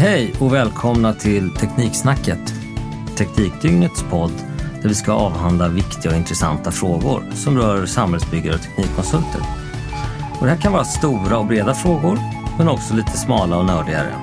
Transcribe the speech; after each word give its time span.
Hej 0.00 0.34
och 0.40 0.54
välkomna 0.54 1.12
till 1.12 1.50
Tekniksnacket, 1.50 2.54
Teknikdygnets 3.16 4.04
podd 4.10 4.32
där 4.82 4.88
vi 4.88 4.94
ska 4.94 5.12
avhandla 5.12 5.68
viktiga 5.68 6.12
och 6.12 6.18
intressanta 6.18 6.70
frågor 6.70 7.22
som 7.34 7.58
rör 7.58 7.86
samhällsbyggare 7.86 8.54
och 8.54 8.62
teknikkonsulter. 8.62 9.40
Och 10.40 10.46
det 10.46 10.52
här 10.52 10.60
kan 10.60 10.72
vara 10.72 10.84
stora 10.84 11.38
och 11.38 11.46
breda 11.46 11.74
frågor, 11.74 12.18
men 12.58 12.68
också 12.68 12.94
lite 12.94 13.18
smala 13.18 13.58
och 13.58 13.64
nördigare. 13.64 14.14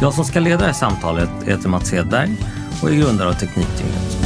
Jag 0.00 0.14
som 0.14 0.24
ska 0.24 0.40
leda 0.40 0.58
det 0.58 0.66
här 0.66 0.72
samtalet 0.72 1.30
heter 1.44 1.68
Mats 1.68 1.92
Hedberg 1.92 2.36
och 2.82 2.90
är 2.90 2.94
grundare 2.94 3.28
av 3.28 3.32
Teknikdygnet. 3.32 4.17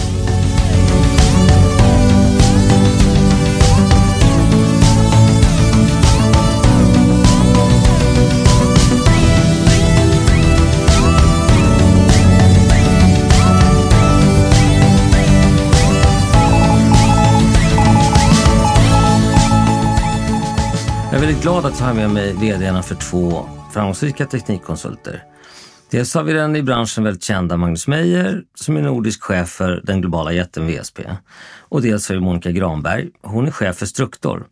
Väldigt 21.43 21.63
glad 21.63 21.73
att 21.73 21.81
ha 21.81 21.95
med 21.95 22.11
mig 22.11 22.33
vdarna 22.33 22.83
för 22.83 22.95
två 22.95 23.49
framgångsrika 23.73 24.27
teknikkonsulter. 24.27 25.25
Dels 25.91 26.15
har 26.15 26.23
vi 26.23 26.33
den 26.33 26.57
i 26.57 26.63
branschen 26.63 27.05
väldigt 27.05 27.25
kända 27.25 27.57
Magnus 27.57 27.87
Meijer 27.87 28.43
som 28.55 28.77
är 28.77 28.83
nordisk 28.83 29.23
chef 29.23 29.49
för 29.49 29.81
den 29.85 30.01
globala 30.01 30.33
jätten 30.33 30.67
VSP. 30.67 31.01
Och 31.59 31.83
dels 31.83 32.09
har 32.09 32.15
vi 32.15 32.21
Monica 32.21 32.51
Granberg. 32.51 33.09
Hon 33.23 33.47
är 33.47 33.51
chef 33.51 33.77
för 33.77 33.87
Struktor. 33.87 34.47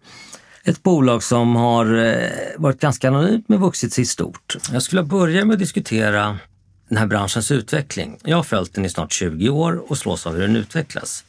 Ett 0.64 0.82
bolag 0.82 1.22
som 1.22 1.56
har 1.56 1.98
eh, 2.06 2.30
varit 2.56 2.80
ganska 2.80 3.08
anonymt 3.08 3.48
men 3.48 3.60
vuxit 3.60 3.92
sig 3.92 4.04
stort. 4.04 4.56
Jag 4.72 4.82
skulle 4.82 5.02
börja 5.02 5.44
med 5.44 5.54
att 5.54 5.60
diskutera 5.60 6.38
den 6.88 6.98
här 6.98 7.06
branschens 7.06 7.50
utveckling. 7.50 8.18
Jag 8.24 8.36
har 8.36 8.42
följt 8.42 8.74
den 8.74 8.84
i 8.84 8.88
snart 8.88 9.12
20 9.12 9.48
år 9.48 9.90
och 9.90 9.98
slås 9.98 10.26
av 10.26 10.32
hur 10.32 10.42
den 10.42 10.56
utvecklas. 10.56 11.24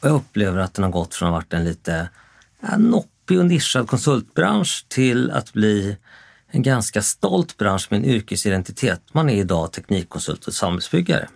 Och 0.00 0.08
jag 0.08 0.14
upplever 0.14 0.58
att 0.58 0.74
den 0.74 0.84
har 0.84 0.90
gått 0.90 1.14
från 1.14 1.28
att 1.28 1.32
ha 1.32 1.38
varit 1.38 1.52
en 1.52 1.64
lite 1.64 2.08
ja, 2.60 2.78
noppig 3.26 3.38
och 3.38 3.46
nischad 3.46 3.88
konsultbransch 3.88 4.86
till 4.88 5.30
att 5.30 5.52
bli 5.52 5.96
en 6.50 6.62
ganska 6.62 7.02
stolt 7.02 7.56
bransch 7.56 7.86
med 7.90 7.98
en 7.98 8.04
yrkesidentitet. 8.04 9.00
Man 9.12 9.30
är 9.30 9.34
idag 9.34 9.72
teknikkonsult 9.72 10.46
och 10.46 10.54
samhällsbyggare. 10.54 11.28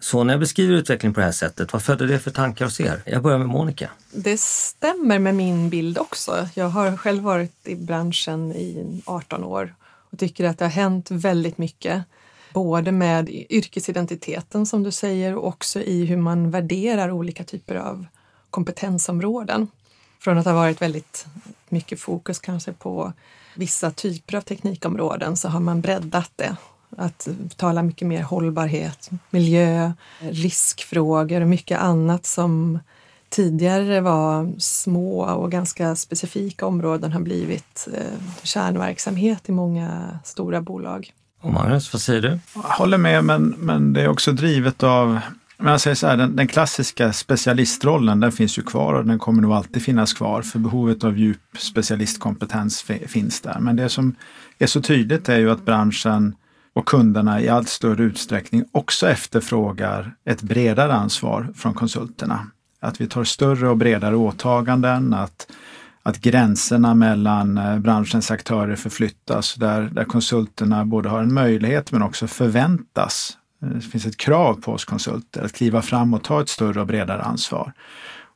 Så 0.00 0.24
när 0.24 0.34
jag 0.34 0.40
beskriver 0.40 0.74
utvecklingen 0.74 1.14
på 1.14 1.20
det 1.20 1.26
här 1.26 1.32
sättet, 1.32 1.72
vad 1.72 1.82
födde 1.82 2.06
det 2.06 2.18
för 2.18 2.30
tankar 2.30 2.64
hos 2.64 2.80
er? 2.80 3.02
Jag 3.06 3.22
börjar 3.22 3.38
med 3.38 3.46
Monica. 3.46 3.90
Det 4.12 4.40
stämmer 4.40 5.18
med 5.18 5.34
min 5.34 5.70
bild 5.70 5.98
också. 5.98 6.48
Jag 6.54 6.68
har 6.68 6.96
själv 6.96 7.22
varit 7.22 7.68
i 7.68 7.74
branschen 7.74 8.52
i 8.52 9.02
18 9.04 9.44
år 9.44 9.74
och 10.10 10.18
tycker 10.18 10.44
att 10.44 10.58
det 10.58 10.64
har 10.64 10.72
hänt 10.72 11.10
väldigt 11.10 11.58
mycket. 11.58 12.02
Både 12.52 12.92
med 12.92 13.28
yrkesidentiteten 13.30 14.66
som 14.66 14.82
du 14.82 14.90
säger 14.90 15.34
och 15.36 15.46
också 15.46 15.80
i 15.80 16.04
hur 16.04 16.16
man 16.16 16.50
värderar 16.50 17.10
olika 17.10 17.44
typer 17.44 17.74
av 17.74 18.06
kompetensområden. 18.50 19.68
Från 20.20 20.38
att 20.38 20.46
ha 20.46 20.52
varit 20.52 20.82
väldigt 20.82 21.26
mycket 21.68 22.00
fokus 22.00 22.38
kanske 22.38 22.72
på 22.72 23.12
vissa 23.54 23.90
typer 23.90 24.36
av 24.36 24.40
teknikområden 24.40 25.36
så 25.36 25.48
har 25.48 25.60
man 25.60 25.80
breddat 25.80 26.30
det. 26.36 26.56
Att 26.96 27.28
tala 27.56 27.82
mycket 27.82 28.08
mer 28.08 28.22
hållbarhet, 28.22 29.10
miljö, 29.30 29.92
riskfrågor 30.20 31.40
och 31.40 31.48
mycket 31.48 31.80
annat 31.80 32.26
som 32.26 32.78
tidigare 33.28 34.00
var 34.00 34.54
små 34.58 35.20
och 35.20 35.50
ganska 35.50 35.96
specifika 35.96 36.66
områden 36.66 37.12
har 37.12 37.20
blivit 37.20 37.88
eh, 37.94 38.22
kärnverksamhet 38.42 39.48
i 39.48 39.52
många 39.52 40.18
stora 40.24 40.60
bolag. 40.60 41.12
Och 41.40 41.52
Magnus, 41.52 41.92
vad 41.92 42.02
säger 42.02 42.22
du? 42.22 42.38
Jag 42.54 42.62
håller 42.62 42.98
med, 42.98 43.24
men, 43.24 43.48
men 43.48 43.92
det 43.92 44.02
är 44.02 44.08
också 44.08 44.32
drivet 44.32 44.82
av 44.82 45.20
men 45.58 45.70
jag 45.70 45.80
säger 45.80 45.94
så 45.94 46.06
här, 46.06 46.16
den, 46.16 46.36
den, 46.36 46.46
klassiska 46.46 47.12
specialistrollen 47.12 48.20
den 48.20 48.32
finns 48.32 48.58
ju 48.58 48.62
kvar 48.62 48.94
och 48.94 49.06
den 49.06 49.18
kommer 49.18 49.42
nog 49.42 49.52
alltid 49.52 49.82
finnas 49.82 50.12
kvar 50.12 50.42
för 50.42 50.58
behovet 50.58 51.04
av 51.04 51.18
djup 51.18 51.40
specialistkompetens 51.58 52.82
finns 53.06 53.40
där. 53.40 53.58
Men 53.60 53.76
det 53.76 53.88
som 53.88 54.14
är 54.58 54.66
så 54.66 54.80
tydligt 54.80 55.28
är 55.28 55.38
ju 55.38 55.50
att 55.50 55.64
branschen 55.64 56.34
och 56.72 56.86
kunderna 56.86 57.40
i 57.40 57.48
allt 57.48 57.68
större 57.68 58.02
utsträckning 58.02 58.64
också 58.72 59.08
efterfrågar 59.08 60.14
ett 60.24 60.42
bredare 60.42 60.94
ansvar 60.94 61.52
från 61.56 61.74
konsulterna. 61.74 62.46
Att 62.80 63.00
vi 63.00 63.06
tar 63.06 63.24
större 63.24 63.68
och 63.68 63.76
bredare 63.76 64.16
åtaganden, 64.16 65.14
att, 65.14 65.50
att 66.02 66.20
gränserna 66.20 66.94
mellan 66.94 67.58
eh, 67.58 67.78
branschens 67.78 68.30
aktörer 68.30 68.76
förflyttas 68.76 69.54
där, 69.54 69.82
där 69.82 70.04
konsulterna 70.04 70.84
både 70.84 71.08
har 71.08 71.22
en 71.22 71.34
möjlighet 71.34 71.92
men 71.92 72.02
också 72.02 72.26
förväntas 72.26 73.38
Eh, 73.62 73.68
det 73.68 73.80
finns 73.80 74.06
ett 74.06 74.16
krav 74.16 74.54
på 74.54 74.72
oss 74.72 74.84
konsulter 74.84 75.44
att 75.44 75.52
kliva 75.52 75.82
fram 75.82 76.14
och 76.14 76.24
ta 76.24 76.40
ett 76.40 76.48
större 76.48 76.80
och 76.80 76.86
bredare 76.86 77.22
ansvar. 77.22 77.72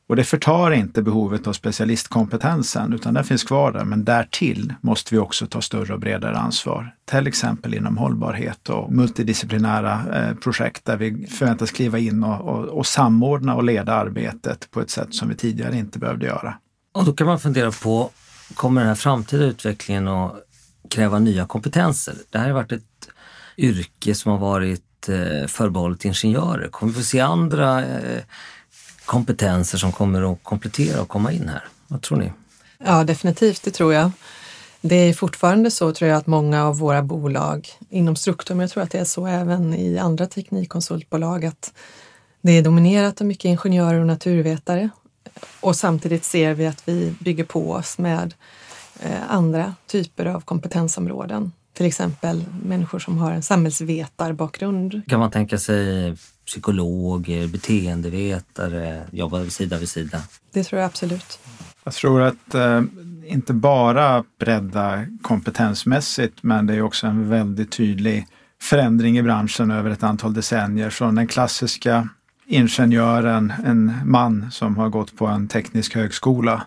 Och 0.08 0.16
det 0.16 0.24
förtar 0.24 0.70
inte 0.70 1.02
behovet 1.02 1.46
av 1.46 1.52
specialistkompetensen, 1.52 2.92
utan 2.92 3.14
den 3.14 3.24
finns 3.24 3.44
kvar 3.44 3.72
där. 3.72 3.84
Men 3.84 4.04
därtill 4.04 4.74
måste 4.80 5.14
vi 5.14 5.18
också 5.18 5.46
ta 5.46 5.60
större 5.60 5.94
och 5.94 6.00
bredare 6.00 6.36
ansvar. 6.36 6.94
Till 7.04 7.26
exempel 7.26 7.74
inom 7.74 7.96
hållbarhet 7.96 8.68
och 8.68 8.92
multidisciplinära 8.92 10.02
eh, 10.14 10.34
projekt 10.34 10.84
där 10.84 10.96
vi 10.96 11.26
förväntas 11.26 11.70
kliva 11.70 11.98
in 11.98 12.24
och, 12.24 12.40
och, 12.40 12.64
och 12.64 12.86
samordna 12.86 13.54
och 13.54 13.64
leda 13.64 13.94
arbetet 13.94 14.70
på 14.70 14.80
ett 14.80 14.90
sätt 14.90 15.14
som 15.14 15.28
vi 15.28 15.34
tidigare 15.34 15.76
inte 15.76 15.98
behövde 15.98 16.26
göra. 16.26 16.54
Och 16.94 17.04
då 17.04 17.12
kan 17.12 17.26
man 17.26 17.40
fundera 17.40 17.70
på, 17.70 18.10
kommer 18.54 18.80
den 18.80 18.88
här 18.88 18.94
framtida 18.94 19.44
utvecklingen 19.44 20.08
att 20.08 20.34
kräva 20.90 21.18
nya 21.18 21.46
kompetenser? 21.46 22.14
Det 22.30 22.38
här 22.38 22.46
har 22.46 22.54
varit 22.54 22.72
ett 22.72 23.08
yrke 23.58 24.14
som 24.14 24.32
har 24.32 24.38
varit 24.38 24.84
Eh, 25.08 25.46
förbehållet 25.46 26.04
ingenjörer? 26.04 26.68
Kommer 26.68 26.92
vi 26.92 26.98
få 26.98 27.04
se 27.04 27.20
andra 27.20 27.84
eh, 27.84 28.22
kompetenser 29.04 29.78
som 29.78 29.92
kommer 29.92 30.32
att 30.32 30.42
komplettera 30.42 31.00
och 31.02 31.08
komma 31.08 31.32
in 31.32 31.48
här? 31.48 31.64
Vad 31.88 32.02
tror 32.02 32.18
ni? 32.18 32.32
Ja, 32.78 33.04
definitivt, 33.04 33.62
det 33.62 33.70
tror 33.70 33.94
jag. 33.94 34.10
Det 34.80 34.94
är 34.94 35.12
fortfarande 35.12 35.70
så 35.70 35.92
tror 35.92 36.10
jag 36.10 36.18
att 36.18 36.26
många 36.26 36.64
av 36.64 36.78
våra 36.78 37.02
bolag 37.02 37.68
inom 37.90 38.16
Struktum, 38.16 38.60
jag 38.60 38.70
tror 38.70 38.82
att 38.82 38.90
det 38.90 38.98
är 38.98 39.04
så 39.04 39.26
även 39.26 39.74
i 39.74 39.98
andra 39.98 40.26
teknikkonsultbolag, 40.26 41.44
att 41.44 41.72
det 42.40 42.52
är 42.52 42.62
dominerat 42.62 43.20
av 43.20 43.26
mycket 43.26 43.44
ingenjörer 43.44 44.00
och 44.00 44.06
naturvetare. 44.06 44.90
Och 45.60 45.76
samtidigt 45.76 46.24
ser 46.24 46.54
vi 46.54 46.66
att 46.66 46.88
vi 46.88 47.14
bygger 47.20 47.44
på 47.44 47.72
oss 47.72 47.98
med 47.98 48.34
eh, 49.00 49.22
andra 49.28 49.74
typer 49.86 50.26
av 50.26 50.40
kompetensområden 50.40 51.52
till 51.72 51.86
exempel 51.86 52.44
människor 52.64 52.98
som 52.98 53.18
har 53.18 53.32
en 53.32 53.42
samhällsvetarbakgrund. 53.42 55.02
Kan 55.06 55.20
man 55.20 55.30
tänka 55.30 55.58
sig 55.58 56.16
psykologer, 56.46 57.46
beteendevetare, 57.46 59.02
jobba 59.12 59.44
sida 59.44 59.78
vid 59.78 59.88
sida? 59.88 60.22
Det 60.52 60.64
tror 60.64 60.80
jag 60.80 60.86
absolut. 60.86 61.38
Jag 61.84 61.94
tror 61.94 62.22
att 62.22 62.54
eh, 62.54 62.82
inte 63.26 63.52
bara 63.52 64.24
bredda 64.38 65.06
kompetensmässigt, 65.22 66.42
men 66.42 66.66
det 66.66 66.74
är 66.74 66.82
också 66.82 67.06
en 67.06 67.28
väldigt 67.28 67.72
tydlig 67.72 68.26
förändring 68.62 69.18
i 69.18 69.22
branschen 69.22 69.70
över 69.70 69.90
ett 69.90 70.02
antal 70.02 70.34
decennier. 70.34 70.90
Från 70.90 71.14
den 71.14 71.26
klassiska 71.26 72.08
ingenjören, 72.46 73.52
en 73.64 73.92
man 74.04 74.50
som 74.50 74.76
har 74.76 74.88
gått 74.88 75.16
på 75.16 75.26
en 75.26 75.48
teknisk 75.48 75.94
högskola 75.94 76.62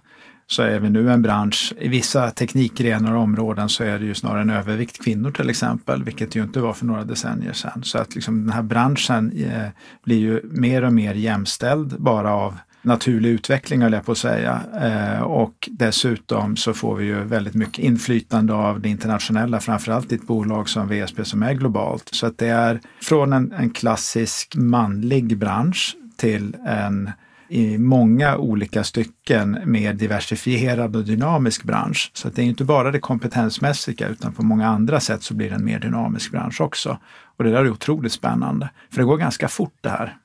så 0.48 0.64
är 0.64 0.80
vi 0.80 0.90
nu 0.90 1.12
en 1.12 1.22
bransch, 1.22 1.74
i 1.80 1.88
vissa 1.88 2.32
teknikgrenar 2.32 3.16
och 3.16 3.22
områden 3.22 3.70
så 3.70 3.84
är 3.84 4.00
det 4.00 4.06
ju 4.06 4.14
snarare 4.14 4.42
en 4.42 4.50
övervikt 4.50 5.04
kvinnor 5.04 5.32
till 5.32 5.50
exempel, 5.50 6.04
vilket 6.04 6.32
det 6.32 6.40
ju 6.40 6.46
inte 6.46 6.60
var 6.60 6.74
för 6.74 6.86
några 6.86 7.04
decennier 7.04 7.54
sedan. 7.54 7.84
Så 7.84 7.98
att 7.98 8.16
liksom 8.16 8.42
den 8.42 8.54
här 8.54 8.64
branschen 8.64 9.32
eh, 9.32 9.70
blir 10.04 10.20
ju 10.20 10.42
mer 10.44 10.84
och 10.84 10.94
mer 10.94 11.14
jämställd 11.14 12.02
bara 12.02 12.34
av 12.34 12.58
naturlig 12.86 13.30
utveckling 13.30 13.82
höll 13.82 13.94
jag 13.94 14.06
på 14.06 14.12
att 14.12 14.18
säga. 14.18 14.62
Eh, 14.82 15.22
och 15.22 15.70
dessutom 15.72 16.56
så 16.56 16.74
får 16.74 16.96
vi 16.96 17.06
ju 17.06 17.24
väldigt 17.24 17.54
mycket 17.54 17.80
inflytande 17.80 18.54
av 18.54 18.82
det 18.82 18.90
internationella, 18.90 19.60
framförallt 19.60 20.12
i 20.12 20.16
ett 20.16 20.28
bolag 20.28 20.70
som 20.70 20.88
VSP 20.88 21.26
som 21.26 21.44
är 21.44 21.54
globalt. 21.54 22.10
Så 22.12 22.28
att 22.28 22.38
det 22.38 22.48
är 22.48 22.82
från 23.02 23.34
en, 23.34 23.52
en 23.52 23.70
klassisk 23.70 24.56
manlig 24.56 25.38
bransch 25.38 25.96
till 26.18 26.56
en 26.66 27.12
i 27.48 27.78
många 27.78 28.38
olika 28.38 28.84
stycken 28.84 29.60
mer 29.66 29.94
diversifierad 29.94 30.96
och 30.96 31.04
dynamisk 31.04 31.64
bransch. 31.64 32.12
Så 32.14 32.30
det 32.30 32.42
är 32.42 32.46
inte 32.46 32.64
bara 32.64 32.92
det 32.92 33.00
kompetensmässiga 33.00 34.08
utan 34.08 34.34
på 34.34 34.44
många 34.44 34.68
andra 34.68 35.00
sätt 35.00 35.24
så 35.24 35.34
blir 35.34 35.50
det 35.50 35.56
en 35.56 35.66
mer 35.66 35.80
dynamisk 35.80 36.32
bransch 36.32 36.62
också. 36.62 36.98
Och 37.38 37.44
det 37.44 37.52
där 37.52 37.58
är 37.58 37.70
otroligt 37.70 38.14
spännande, 38.14 38.70
för 38.92 38.98
det 38.98 39.06
går 39.06 39.18
ganska 39.18 39.48
fort 39.48 39.78
det 39.82 39.90
här. 39.90 40.18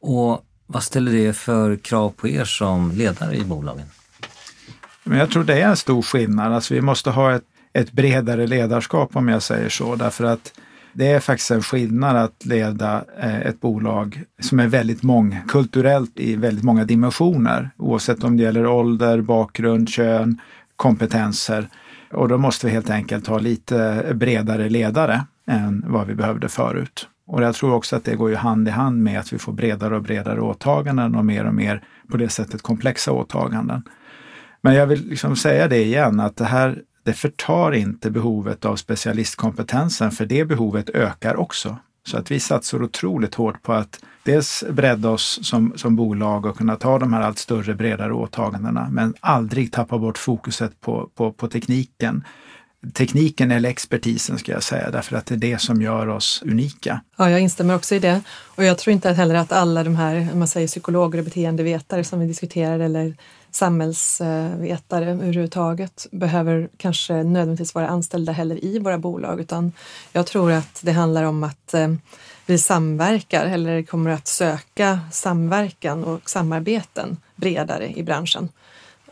Och 0.00 0.44
vad 0.66 0.82
ställer 0.82 1.12
det 1.12 1.32
för 1.32 1.76
krav 1.76 2.10
på 2.10 2.28
er 2.28 2.44
som 2.44 2.92
ledare 2.92 3.36
i 3.36 3.44
bolagen? 3.44 3.86
Men 5.04 5.18
jag 5.18 5.30
tror 5.30 5.44
det 5.44 5.60
är 5.60 5.68
en 5.68 5.76
stor 5.76 6.02
skillnad. 6.02 6.52
Alltså 6.52 6.74
vi 6.74 6.80
måste 6.80 7.10
ha 7.10 7.34
ett, 7.34 7.44
ett 7.72 7.92
bredare 7.92 8.46
ledarskap 8.46 9.16
om 9.16 9.28
jag 9.28 9.42
säger 9.42 9.68
så, 9.68 9.96
därför 9.96 10.24
att 10.24 10.52
det 10.94 11.06
är 11.06 11.20
faktiskt 11.20 11.50
en 11.50 11.62
skillnad 11.62 12.16
att 12.16 12.44
leda 12.44 13.04
eh, 13.20 13.40
ett 13.40 13.60
bolag 13.60 14.22
som 14.40 14.60
är 14.60 14.66
väldigt 14.66 15.02
mångkulturellt 15.02 16.20
i 16.20 16.36
väldigt 16.36 16.64
många 16.64 16.84
dimensioner. 16.84 17.70
Oavsett 17.76 18.24
om 18.24 18.36
det 18.36 18.42
gäller 18.42 18.66
ålder, 18.66 19.20
bakgrund, 19.20 19.88
kön, 19.88 20.40
kompetenser. 20.76 21.68
Och 22.12 22.28
då 22.28 22.38
måste 22.38 22.66
vi 22.66 22.72
helt 22.72 22.90
enkelt 22.90 23.26
ha 23.26 23.38
lite 23.38 24.06
bredare 24.14 24.68
ledare. 24.68 25.20
än 25.46 25.84
vad 25.86 26.06
vi 26.06 26.14
behövde 26.14 26.48
förut. 26.48 27.08
Och 27.26 27.42
jag 27.42 27.54
tror 27.54 27.74
också 27.74 27.96
att 27.96 28.04
det 28.04 28.16
går 28.16 28.30
ju 28.30 28.36
hand 28.36 28.68
i 28.68 28.70
hand 28.70 29.02
med 29.02 29.20
att 29.20 29.32
vi 29.32 29.38
får 29.38 29.52
bredare 29.52 29.96
och 29.96 30.02
bredare 30.02 30.40
åtaganden 30.40 31.14
och 31.14 31.24
mer 31.24 31.44
och 31.44 31.54
mer 31.54 31.82
på 32.10 32.16
det 32.16 32.28
sättet 32.28 32.62
komplexa 32.62 33.12
åtaganden. 33.12 33.82
Men 34.60 34.74
jag 34.74 34.86
vill 34.86 35.08
liksom 35.08 35.36
säga 35.36 35.68
det 35.68 35.84
igen 35.84 36.20
att 36.20 36.36
det 36.36 36.44
här 36.44 36.78
det 37.04 37.12
förtar 37.12 37.72
inte 37.72 38.10
behovet 38.10 38.64
av 38.64 38.76
specialistkompetensen 38.76 40.10
för 40.10 40.26
det 40.26 40.44
behovet 40.44 40.90
ökar 40.90 41.36
också. 41.36 41.76
Så 42.06 42.16
att 42.16 42.30
vi 42.30 42.40
satsar 42.40 42.82
otroligt 42.82 43.34
hårt 43.34 43.62
på 43.62 43.72
att 43.72 44.00
dels 44.22 44.64
bredda 44.70 45.10
oss 45.10 45.38
som, 45.42 45.72
som 45.76 45.96
bolag 45.96 46.46
och 46.46 46.56
kunna 46.56 46.76
ta 46.76 46.98
de 46.98 47.12
här 47.12 47.20
allt 47.20 47.38
större, 47.38 47.74
bredare 47.74 48.12
åtagandena, 48.12 48.88
men 48.90 49.14
aldrig 49.20 49.72
tappa 49.72 49.98
bort 49.98 50.18
fokuset 50.18 50.80
på, 50.80 51.10
på, 51.14 51.32
på 51.32 51.48
tekniken 51.48 52.24
tekniken 52.92 53.50
eller 53.50 53.68
expertisen 53.68 54.38
ska 54.38 54.52
jag 54.52 54.62
säga, 54.62 54.90
därför 54.90 55.16
att 55.16 55.26
det 55.26 55.34
är 55.34 55.38
det 55.38 55.58
som 55.58 55.82
gör 55.82 56.08
oss 56.08 56.42
unika. 56.46 57.00
Ja, 57.16 57.30
jag 57.30 57.40
instämmer 57.40 57.74
också 57.74 57.94
i 57.94 57.98
det. 57.98 58.20
Och 58.44 58.64
jag 58.64 58.78
tror 58.78 58.92
inte 58.92 59.12
heller 59.12 59.34
att 59.34 59.52
alla 59.52 59.84
de 59.84 59.96
här, 59.96 60.28
man 60.34 60.48
säger 60.48 60.66
psykologer 60.66 61.18
och 61.18 61.24
beteendevetare 61.24 62.04
som 62.04 62.20
vi 62.20 62.26
diskuterar 62.26 62.78
eller 62.78 63.14
samhällsvetare 63.54 65.10
överhuvudtaget 65.10 66.06
behöver 66.10 66.68
kanske 66.76 67.14
nödvändigtvis 67.14 67.74
vara 67.74 67.88
anställda 67.88 68.32
heller 68.32 68.64
i 68.64 68.78
våra 68.78 68.98
bolag, 68.98 69.40
utan 69.40 69.72
jag 70.12 70.26
tror 70.26 70.52
att 70.52 70.80
det 70.82 70.92
handlar 70.92 71.24
om 71.24 71.44
att 71.44 71.74
eh, 71.74 71.94
vi 72.46 72.58
samverkar 72.58 73.46
eller 73.46 73.82
kommer 73.82 74.10
att 74.10 74.26
söka 74.26 75.00
samverkan 75.12 76.04
och 76.04 76.30
samarbeten 76.30 77.16
bredare 77.36 77.92
i 77.96 78.02
branschen 78.02 78.48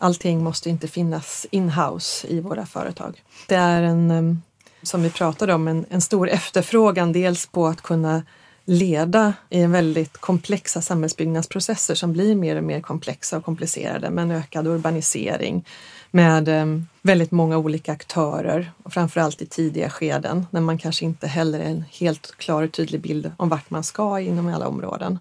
allting 0.02 0.42
måste 0.44 0.70
inte 0.70 0.88
finnas 0.88 1.46
in-house 1.50 2.26
i 2.26 2.40
våra 2.40 2.66
företag. 2.66 3.22
Det 3.48 3.54
är 3.54 3.82
en, 3.82 4.10
eh, 4.10 4.34
som 4.82 5.02
vi 5.02 5.10
pratade 5.10 5.54
om, 5.54 5.68
en, 5.68 5.86
en 5.90 6.00
stor 6.00 6.28
efterfrågan 6.28 7.12
dels 7.12 7.46
på 7.46 7.66
att 7.66 7.82
kunna 7.82 8.22
leda 8.64 9.35
i 9.50 9.67
väldigt 9.67 10.19
komplexa 10.19 10.82
samhällsbyggnadsprocesser 10.82 11.94
som 11.94 12.12
blir 12.12 12.35
mer 12.35 12.56
och 12.56 12.64
mer 12.64 12.81
komplexa 12.81 13.37
och 13.37 13.44
komplicerade 13.44 14.11
med 14.11 14.23
en 14.23 14.31
ökad 14.31 14.67
urbanisering, 14.67 15.64
med 16.11 16.49
eh, 16.49 16.67
väldigt 17.03 17.31
många 17.31 17.59
olika 17.59 17.93
aktörer 17.93 18.73
och 18.82 18.93
framförallt 18.93 19.43
i 19.43 19.47
tidiga 19.47 19.91
skeden 19.91 20.47
när 20.50 20.61
man 20.61 20.79
kanske 20.79 21.05
inte 21.05 21.26
heller 21.26 21.61
är 21.61 21.70
en 21.70 21.85
helt 21.91 22.35
klar 22.37 22.62
och 22.62 22.73
tydlig 22.73 23.00
bild 23.00 23.32
om 23.37 23.49
vart 23.49 23.70
man 23.70 23.85
ska 23.85 24.20
inom 24.20 24.55
alla 24.55 24.69
områden. 24.69 25.19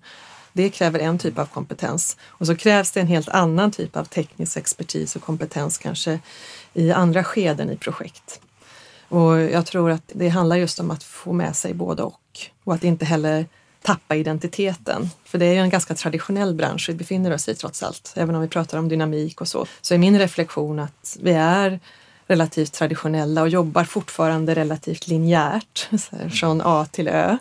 Det 0.54 0.70
kräver 0.70 1.00
en 1.00 1.20
typ 1.20 1.40
av 1.40 1.46
kompetens 1.46 2.18
och 2.24 2.48
så 2.48 2.56
krävs 2.56 2.92
det 2.92 3.00
en 3.00 3.08
helt 3.08 3.30
annan 3.30 3.72
typ 3.72 3.98
av 3.98 4.06
teknisk 4.06 4.58
expertis 4.58 5.16
och 5.16 5.22
kompetens 5.22 5.78
kanske 5.78 6.20
i 6.74 6.92
andra 6.92 7.24
skeden 7.24 7.70
i 7.72 7.78
projekt. 7.78 8.42
Och 9.10 9.40
jag 9.40 9.66
tror 9.66 9.92
att 9.92 10.12
det 10.14 10.30
handlar 10.30 10.56
just 10.56 10.80
om 10.80 10.92
att 10.92 11.04
få 11.04 11.34
med 11.34 11.56
sig 11.56 11.74
både 11.74 12.04
och 12.04 12.22
och 12.72 12.76
att 12.76 12.84
inte 12.84 13.06
heller 13.06 13.46
tappa 13.82 14.16
identiteten. 14.16 15.10
För 15.26 15.38
det 15.38 15.46
är 15.46 15.54
ju 15.54 15.60
en 15.60 15.70
ganska 15.70 15.96
traditionell 15.96 16.56
bransch 16.56 16.90
vi 16.90 16.94
befinner 16.94 17.34
oss 17.34 17.50
i 17.50 17.56
trots 17.56 17.84
allt. 17.84 18.14
Även 18.16 18.36
om 18.36 18.42
vi 18.42 18.48
pratar 18.48 18.78
om 18.78 18.90
dynamik 18.90 19.42
och 19.42 19.48
så, 19.48 19.66
så 19.82 19.94
är 19.94 19.98
min 19.98 20.20
reflektion 20.20 20.80
att 20.80 21.18
vi 21.22 21.32
är 21.32 21.80
relativt 22.28 22.74
traditionella 22.74 23.42
och 23.42 23.50
jobbar 23.50 23.84
fortfarande 23.84 24.56
relativt 24.56 25.08
linjärt 25.08 25.90
från 26.40 26.62
A 26.66 26.88
till 26.92 27.08
Ö. 27.08 27.38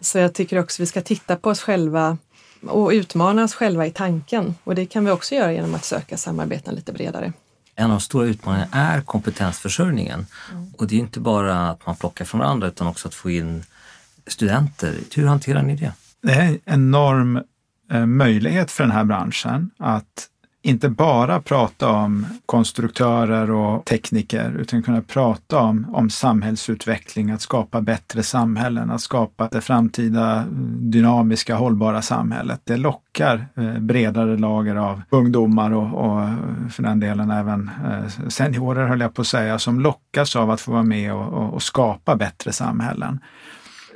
Så 0.00 0.18
jag 0.18 0.34
tycker 0.34 0.58
också 0.58 0.82
vi 0.82 0.86
ska 0.86 1.00
titta 1.00 1.36
på 1.36 1.50
oss 1.50 1.60
själva 1.60 2.18
och 2.66 2.90
utmana 2.90 3.44
oss 3.44 3.54
själva 3.54 3.86
i 3.86 3.90
tanken. 3.90 4.54
Och 4.64 4.74
det 4.74 4.86
kan 4.86 5.04
vi 5.04 5.10
också 5.10 5.34
göra 5.34 5.52
genom 5.52 5.74
att 5.74 5.84
söka 5.84 6.16
samarbeten 6.16 6.74
lite 6.74 6.92
bredare. 6.92 7.32
En 7.74 7.84
av 7.84 7.90
de 7.90 8.00
stora 8.00 8.26
utmaningarna 8.26 8.68
är 8.72 9.00
kompetensförsörjningen. 9.00 10.26
Mm. 10.52 10.72
Och 10.78 10.86
det 10.86 10.94
är 10.94 10.98
inte 10.98 11.20
bara 11.20 11.70
att 11.70 11.86
man 11.86 11.96
plockar 11.96 12.24
från 12.24 12.38
varandra 12.38 12.68
utan 12.68 12.86
också 12.86 13.08
att 13.08 13.14
få 13.14 13.30
in 13.30 13.64
studenter. 14.28 14.94
Hur 15.14 15.26
hanterar 15.26 15.62
ni 15.62 15.76
det? 15.76 15.92
Det 16.22 16.32
är 16.32 16.48
en 16.48 16.58
enorm 16.64 17.40
eh, 17.90 18.06
möjlighet 18.06 18.70
för 18.70 18.84
den 18.84 18.90
här 18.90 19.04
branschen 19.04 19.70
att 19.78 20.28
inte 20.62 20.88
bara 20.88 21.40
prata 21.40 21.88
om 21.88 22.26
konstruktörer 22.46 23.50
och 23.50 23.84
tekniker, 23.84 24.56
utan 24.58 24.82
kunna 24.82 25.02
prata 25.02 25.58
om, 25.58 25.86
om 25.94 26.10
samhällsutveckling, 26.10 27.30
att 27.30 27.40
skapa 27.40 27.80
bättre 27.80 28.22
samhällen, 28.22 28.90
att 28.90 29.00
skapa 29.00 29.48
det 29.52 29.60
framtida 29.60 30.36
eh, 30.36 30.44
dynamiska 30.80 31.54
hållbara 31.54 32.02
samhället. 32.02 32.60
Det 32.64 32.76
lockar 32.76 33.46
eh, 33.56 33.78
bredare 33.78 34.36
lager 34.36 34.76
av 34.76 35.02
ungdomar 35.10 35.70
och, 35.70 36.04
och 36.04 36.28
för 36.72 36.82
den 36.82 37.00
delen 37.00 37.30
även 37.30 37.70
seniorer, 38.28 38.86
höll 38.86 39.00
jag 39.00 39.14
på 39.14 39.20
att 39.20 39.26
säga, 39.26 39.58
som 39.58 39.80
lockas 39.80 40.36
av 40.36 40.50
att 40.50 40.60
få 40.60 40.72
vara 40.72 40.82
med 40.82 41.14
och, 41.14 41.54
och 41.54 41.62
skapa 41.62 42.16
bättre 42.16 42.52
samhällen 42.52 43.20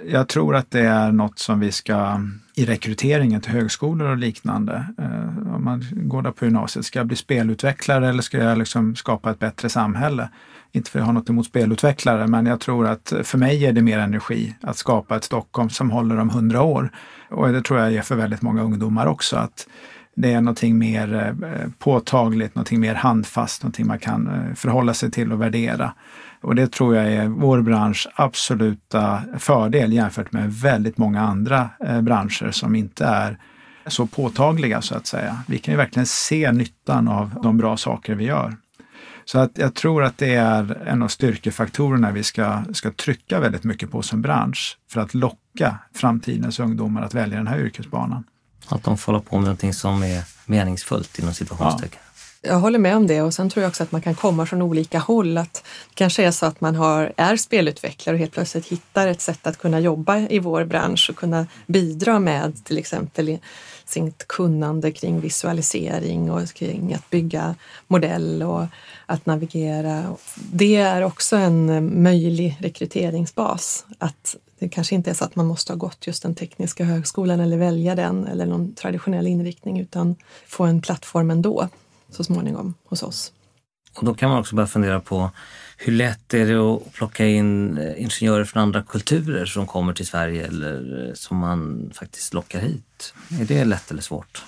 jag 0.06 0.28
tror 0.28 0.56
att 0.56 0.70
det 0.70 0.81
är 0.81 1.12
något 1.12 1.38
som 1.38 1.60
vi 1.60 1.72
ska 1.72 2.20
i 2.54 2.64
rekryteringen 2.64 3.40
till 3.40 3.52
högskolor 3.52 4.10
och 4.10 4.16
liknande. 4.16 4.87
Eh, 4.99 5.54
om 5.54 5.64
man 5.64 5.84
går 5.93 6.22
där 6.22 6.31
på 6.31 6.44
gymnasiet, 6.44 6.84
ska 6.84 6.99
jag 6.99 7.06
bli 7.06 7.16
spelutvecklare 7.16 8.08
eller 8.08 8.22
ska 8.22 8.38
jag 8.38 8.58
liksom 8.58 8.96
skapa 8.96 9.31
ett 9.31 9.38
bättre 9.38 9.69
samhälle? 9.69 10.28
Inte 10.72 10.90
för 10.90 10.99
att 10.99 11.00
jag 11.00 11.06
har 11.06 11.12
något 11.12 11.28
emot 11.28 11.46
spelutvecklare, 11.46 12.26
men 12.26 12.46
jag 12.46 12.60
tror 12.60 12.87
att 12.87 13.12
för 13.22 13.38
mig 13.38 13.66
är 13.66 13.72
det 13.72 13.82
mer 13.82 13.99
energi 13.99 14.54
att 14.60 14.76
skapa 14.76 15.16
ett 15.16 15.25
Stockholm 15.25 15.70
som 15.70 15.90
håller 15.90 16.19
om 16.19 16.31
hundra 16.31 16.62
år. 16.62 16.90
Och 17.31 17.52
det 17.52 17.62
tror 17.62 17.81
jag 17.81 17.94
är 17.94 18.02
för 18.02 18.16
väldigt 18.16 18.43
många 18.43 18.62
ungdomar 18.62 19.06
också. 19.06 19.37
att 19.37 19.66
det 20.14 20.32
är 20.32 20.40
någonting 20.40 20.78
mer 20.78 21.37
eh, 21.44 21.70
påtagligt, 21.78 22.55
någonting 22.55 22.81
mer 22.81 22.94
handfast, 22.94 23.62
någonting 23.62 23.87
man 23.87 23.98
kan 23.98 24.28
eh, 24.28 24.55
förhålla 24.55 24.94
sig 24.94 25.10
till 25.10 25.32
och 25.32 25.43
värdera. 25.43 25.93
Och 26.43 26.55
det 26.55 26.73
tror 26.73 26.97
jag 26.97 27.12
är 27.12 27.27
vår 27.27 27.62
bransch 27.62 28.09
absoluta 28.15 29.23
fördel 29.39 29.93
jämfört 29.93 30.33
med 30.33 30.53
väldigt 30.53 30.99
många 30.99 31.21
andra 31.21 31.71
eh, 31.87 32.00
branscher 32.00 32.50
som 32.50 32.75
inte 32.75 33.05
är 33.05 33.39
så 33.87 34.06
påtagliga 34.06 34.83
så 34.83 34.94
att 34.94 35.06
säga. 35.06 35.43
Vi 35.47 35.59
kan 35.59 35.73
ju 35.73 35.79
verkligen 35.79 36.06
se 36.06 36.53
nyttan 36.53 37.09
av 37.09 37.41
de 37.43 37.59
bra 37.59 37.77
saker 37.77 38.15
vi 38.15 38.25
gör. 38.25 38.56
Så 39.25 39.39
att 39.39 39.50
jag 39.59 39.75
tror 39.75 40.05
att 40.05 40.19
det 40.19 40.35
är 40.35 40.83
en 40.87 41.03
av 41.03 41.09
styrkefaktorerna 41.09 42.11
vi 42.11 42.23
ska, 42.23 42.62
ska 42.73 42.91
trycka 42.91 43.41
väldigt 43.41 43.65
mycket 43.65 43.91
på 43.91 44.03
som 44.03 44.23
bransch 44.23 44.79
för 44.91 45.00
att 45.00 45.15
locka 45.15 45.79
framtidens 45.94 46.61
ungdomar 46.61 47.03
att 47.03 47.15
välja 47.15 47.37
den 47.37 47.47
här 47.47 47.59
yrkesbanan. 47.59 48.25
Att 48.69 48.83
de 48.83 48.99
får 48.99 49.12
hålla 49.12 49.25
på 49.25 49.37
med 49.37 49.44
någonting 49.44 49.75
som 49.75 50.03
är 50.03 50.25
meningsfullt 50.47 51.19
inom 51.19 51.35
situationstecken. 51.35 52.00
Ja. 52.05 52.12
Jag 52.44 52.61
håller 52.61 52.79
med 52.79 52.97
om 52.97 53.06
det 53.06 53.23
och 53.23 53.35
sen 53.35 53.50
tror 53.50 53.62
jag 53.62 53.69
också 53.69 53.83
att 53.83 53.93
man 53.93 54.03
kan 54.03 54.15
komma 54.15 54.47
från 54.47 54.62
olika 54.62 54.99
håll. 54.99 55.39
Att 55.39 55.55
det 55.55 55.94
kanske 55.94 56.25
är 56.25 56.31
så 56.31 56.47
att 56.47 56.61
man 56.61 56.75
har, 56.75 57.12
är 57.17 57.37
spelutvecklare 57.37 58.15
och 58.15 58.21
helt 58.21 58.33
plötsligt 58.33 58.67
hittar 58.67 59.09
ett 59.09 59.21
sätt 59.21 59.47
att 59.47 59.59
kunna 59.59 59.81
jobba 59.81 60.19
i 60.19 60.39
vår 60.39 60.65
bransch 60.65 61.11
och 61.11 61.17
kunna 61.17 61.47
bidra 61.67 62.19
med 62.19 62.65
till 62.65 62.79
exempel 62.79 63.39
sitt 63.84 64.29
kunnande 64.29 64.93
kring 64.93 65.20
visualisering 65.20 66.31
och 66.31 66.55
kring 66.55 66.94
att 66.94 67.11
bygga 67.11 67.55
modell 67.87 68.43
och 68.43 68.65
att 69.06 69.27
navigera. 69.27 70.17
Det 70.53 70.77
är 70.77 71.03
också 71.03 71.37
en 71.37 72.03
möjlig 72.03 72.56
rekryteringsbas. 72.61 73.84
Att 73.99 74.37
det 74.58 74.69
kanske 74.69 74.94
inte 74.94 75.11
är 75.11 75.15
så 75.15 75.25
att 75.25 75.37
man 75.37 75.46
måste 75.46 75.72
ha 75.72 75.77
gått 75.77 76.06
just 76.06 76.22
den 76.22 76.34
tekniska 76.34 76.84
högskolan 76.84 77.41
eller 77.41 77.56
välja 77.56 77.94
den 77.94 78.27
eller 78.27 78.46
någon 78.46 78.75
traditionell 78.75 79.27
inriktning 79.27 79.81
utan 79.81 80.17
få 80.46 80.65
en 80.65 80.82
plattform 80.82 81.31
ändå 81.31 81.69
så 82.12 82.24
småningom 82.24 82.74
hos 82.84 83.02
oss. 83.02 83.32
Och 83.94 84.04
då 84.04 84.14
kan 84.14 84.31
man 84.31 84.38
också 84.38 84.54
börja 84.54 84.66
fundera 84.66 85.00
på 85.00 85.31
hur 85.76 85.92
lätt 85.92 86.34
är 86.34 86.46
det 86.46 86.74
att 86.74 86.92
plocka 86.92 87.26
in 87.26 87.78
eh, 87.78 88.02
ingenjörer 88.02 88.44
från 88.44 88.62
andra 88.62 88.82
kulturer 88.82 89.46
som 89.46 89.66
kommer 89.66 89.92
till 89.92 90.06
Sverige 90.06 90.46
eller 90.46 91.08
eh, 91.08 91.14
som 91.14 91.36
man 91.36 91.90
faktiskt 91.94 92.34
lockar 92.34 92.60
hit? 92.60 93.14
Är 93.40 93.44
det 93.44 93.64
lätt 93.64 93.90
eller 93.90 94.02
svårt? 94.02 94.44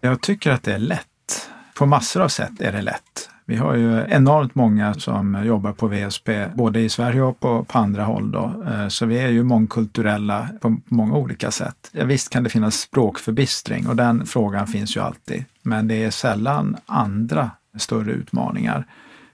Jag 0.00 0.20
tycker 0.20 0.50
att 0.50 0.62
det 0.62 0.74
är 0.74 0.78
lätt. 0.78 1.50
På 1.74 1.86
massor 1.86 2.22
av 2.22 2.28
sätt 2.28 2.60
är 2.60 2.72
det 2.72 2.82
lätt. 2.82 3.28
Vi 3.44 3.56
har 3.56 3.74
ju 3.74 4.04
enormt 4.08 4.54
många 4.54 4.94
som 4.94 5.44
jobbar 5.44 5.72
på 5.72 5.88
VSP, 5.88 6.28
både 6.54 6.80
i 6.80 6.88
Sverige 6.88 7.22
och 7.22 7.40
på, 7.40 7.64
på 7.64 7.78
andra 7.78 8.04
håll. 8.04 8.32
Då. 8.32 8.64
Eh, 8.68 8.88
så 8.88 9.06
vi 9.06 9.18
är 9.18 9.28
ju 9.28 9.42
mångkulturella 9.42 10.48
på 10.60 10.76
många 10.86 11.16
olika 11.16 11.50
sätt. 11.50 11.90
Ja, 11.92 12.04
visst 12.04 12.30
kan 12.30 12.42
det 12.42 12.50
finnas 12.50 12.80
språkförbistring 12.80 13.86
och 13.86 13.96
den 13.96 14.26
frågan 14.26 14.66
finns 14.66 14.96
ju 14.96 15.00
alltid. 15.00 15.44
Men 15.62 15.88
det 15.88 16.04
är 16.04 16.10
sällan 16.10 16.76
andra 16.86 17.50
större 17.78 18.12
utmaningar. 18.12 18.86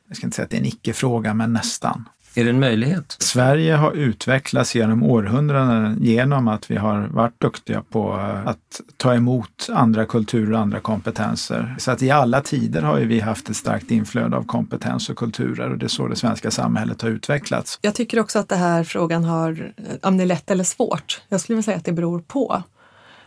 Jag 0.09 0.17
ska 0.17 0.27
inte 0.27 0.37
säga 0.37 0.45
att 0.45 0.51
det 0.51 0.57
är 0.57 0.61
en 0.61 0.67
icke-fråga, 0.67 1.35
men 1.35 1.53
nästan. 1.53 2.09
Är 2.39 2.45
det 2.45 2.51
en 2.51 2.61
möjlighet? 2.61 3.17
Sverige 3.19 3.75
har 3.75 3.93
utvecklats 3.93 4.75
genom 4.75 5.03
århundraden 5.03 5.99
genom 6.03 6.49
att 6.49 6.71
vi 6.71 6.77
har 6.77 7.09
varit 7.13 7.41
duktiga 7.41 7.83
på 7.83 8.13
att 8.45 8.81
ta 8.97 9.15
emot 9.15 9.69
andra 9.73 10.07
kulturer 10.07 10.53
och 10.53 10.59
andra 10.59 10.81
kompetenser. 10.81 11.77
Så 11.79 11.91
att 11.91 12.03
i 12.03 12.11
alla 12.11 12.41
tider 12.41 12.83
har 12.83 12.99
vi 13.01 13.21
haft 13.21 13.49
ett 13.49 13.57
starkt 13.57 13.91
inflöde 13.91 14.37
av 14.37 14.43
kompetens 14.43 15.11
och 15.11 15.17
kulturer 15.17 15.71
och 15.71 15.79
det 15.79 15.87
är 15.87 15.89
så 15.89 16.09
det 16.09 16.17
svenska 16.17 16.51
samhället 16.51 17.03
har 17.03 17.09
utvecklats. 17.09 17.79
Jag 17.83 17.95
tycker 17.95 18.21
också 18.21 18.39
att 18.39 18.49
den 18.49 18.59
här 18.59 18.85
frågan 18.85 19.25
har, 19.25 19.73
om 20.03 20.17
det 20.17 20.25
är 20.25 20.27
lätt 20.27 20.51
eller 20.51 20.65
svårt, 20.65 21.23
jag 21.29 21.41
skulle 21.41 21.55
vilja 21.55 21.63
säga 21.65 21.77
att 21.77 21.85
det 21.85 21.93
beror 21.93 22.21
på. 22.21 22.63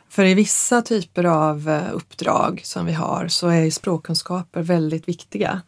För 0.10 0.25
i 0.25 0.34
vissa 0.34 0.82
typer 0.82 1.24
av 1.24 1.82
uppdrag 1.94 2.62
som 2.63 2.86
vi 2.86 2.94
har 2.94 3.27
så 3.27 3.48
är 3.48 3.70
språkkunskaper 3.70 4.62
väldigt 4.62 5.08
viktiga. 5.08 5.62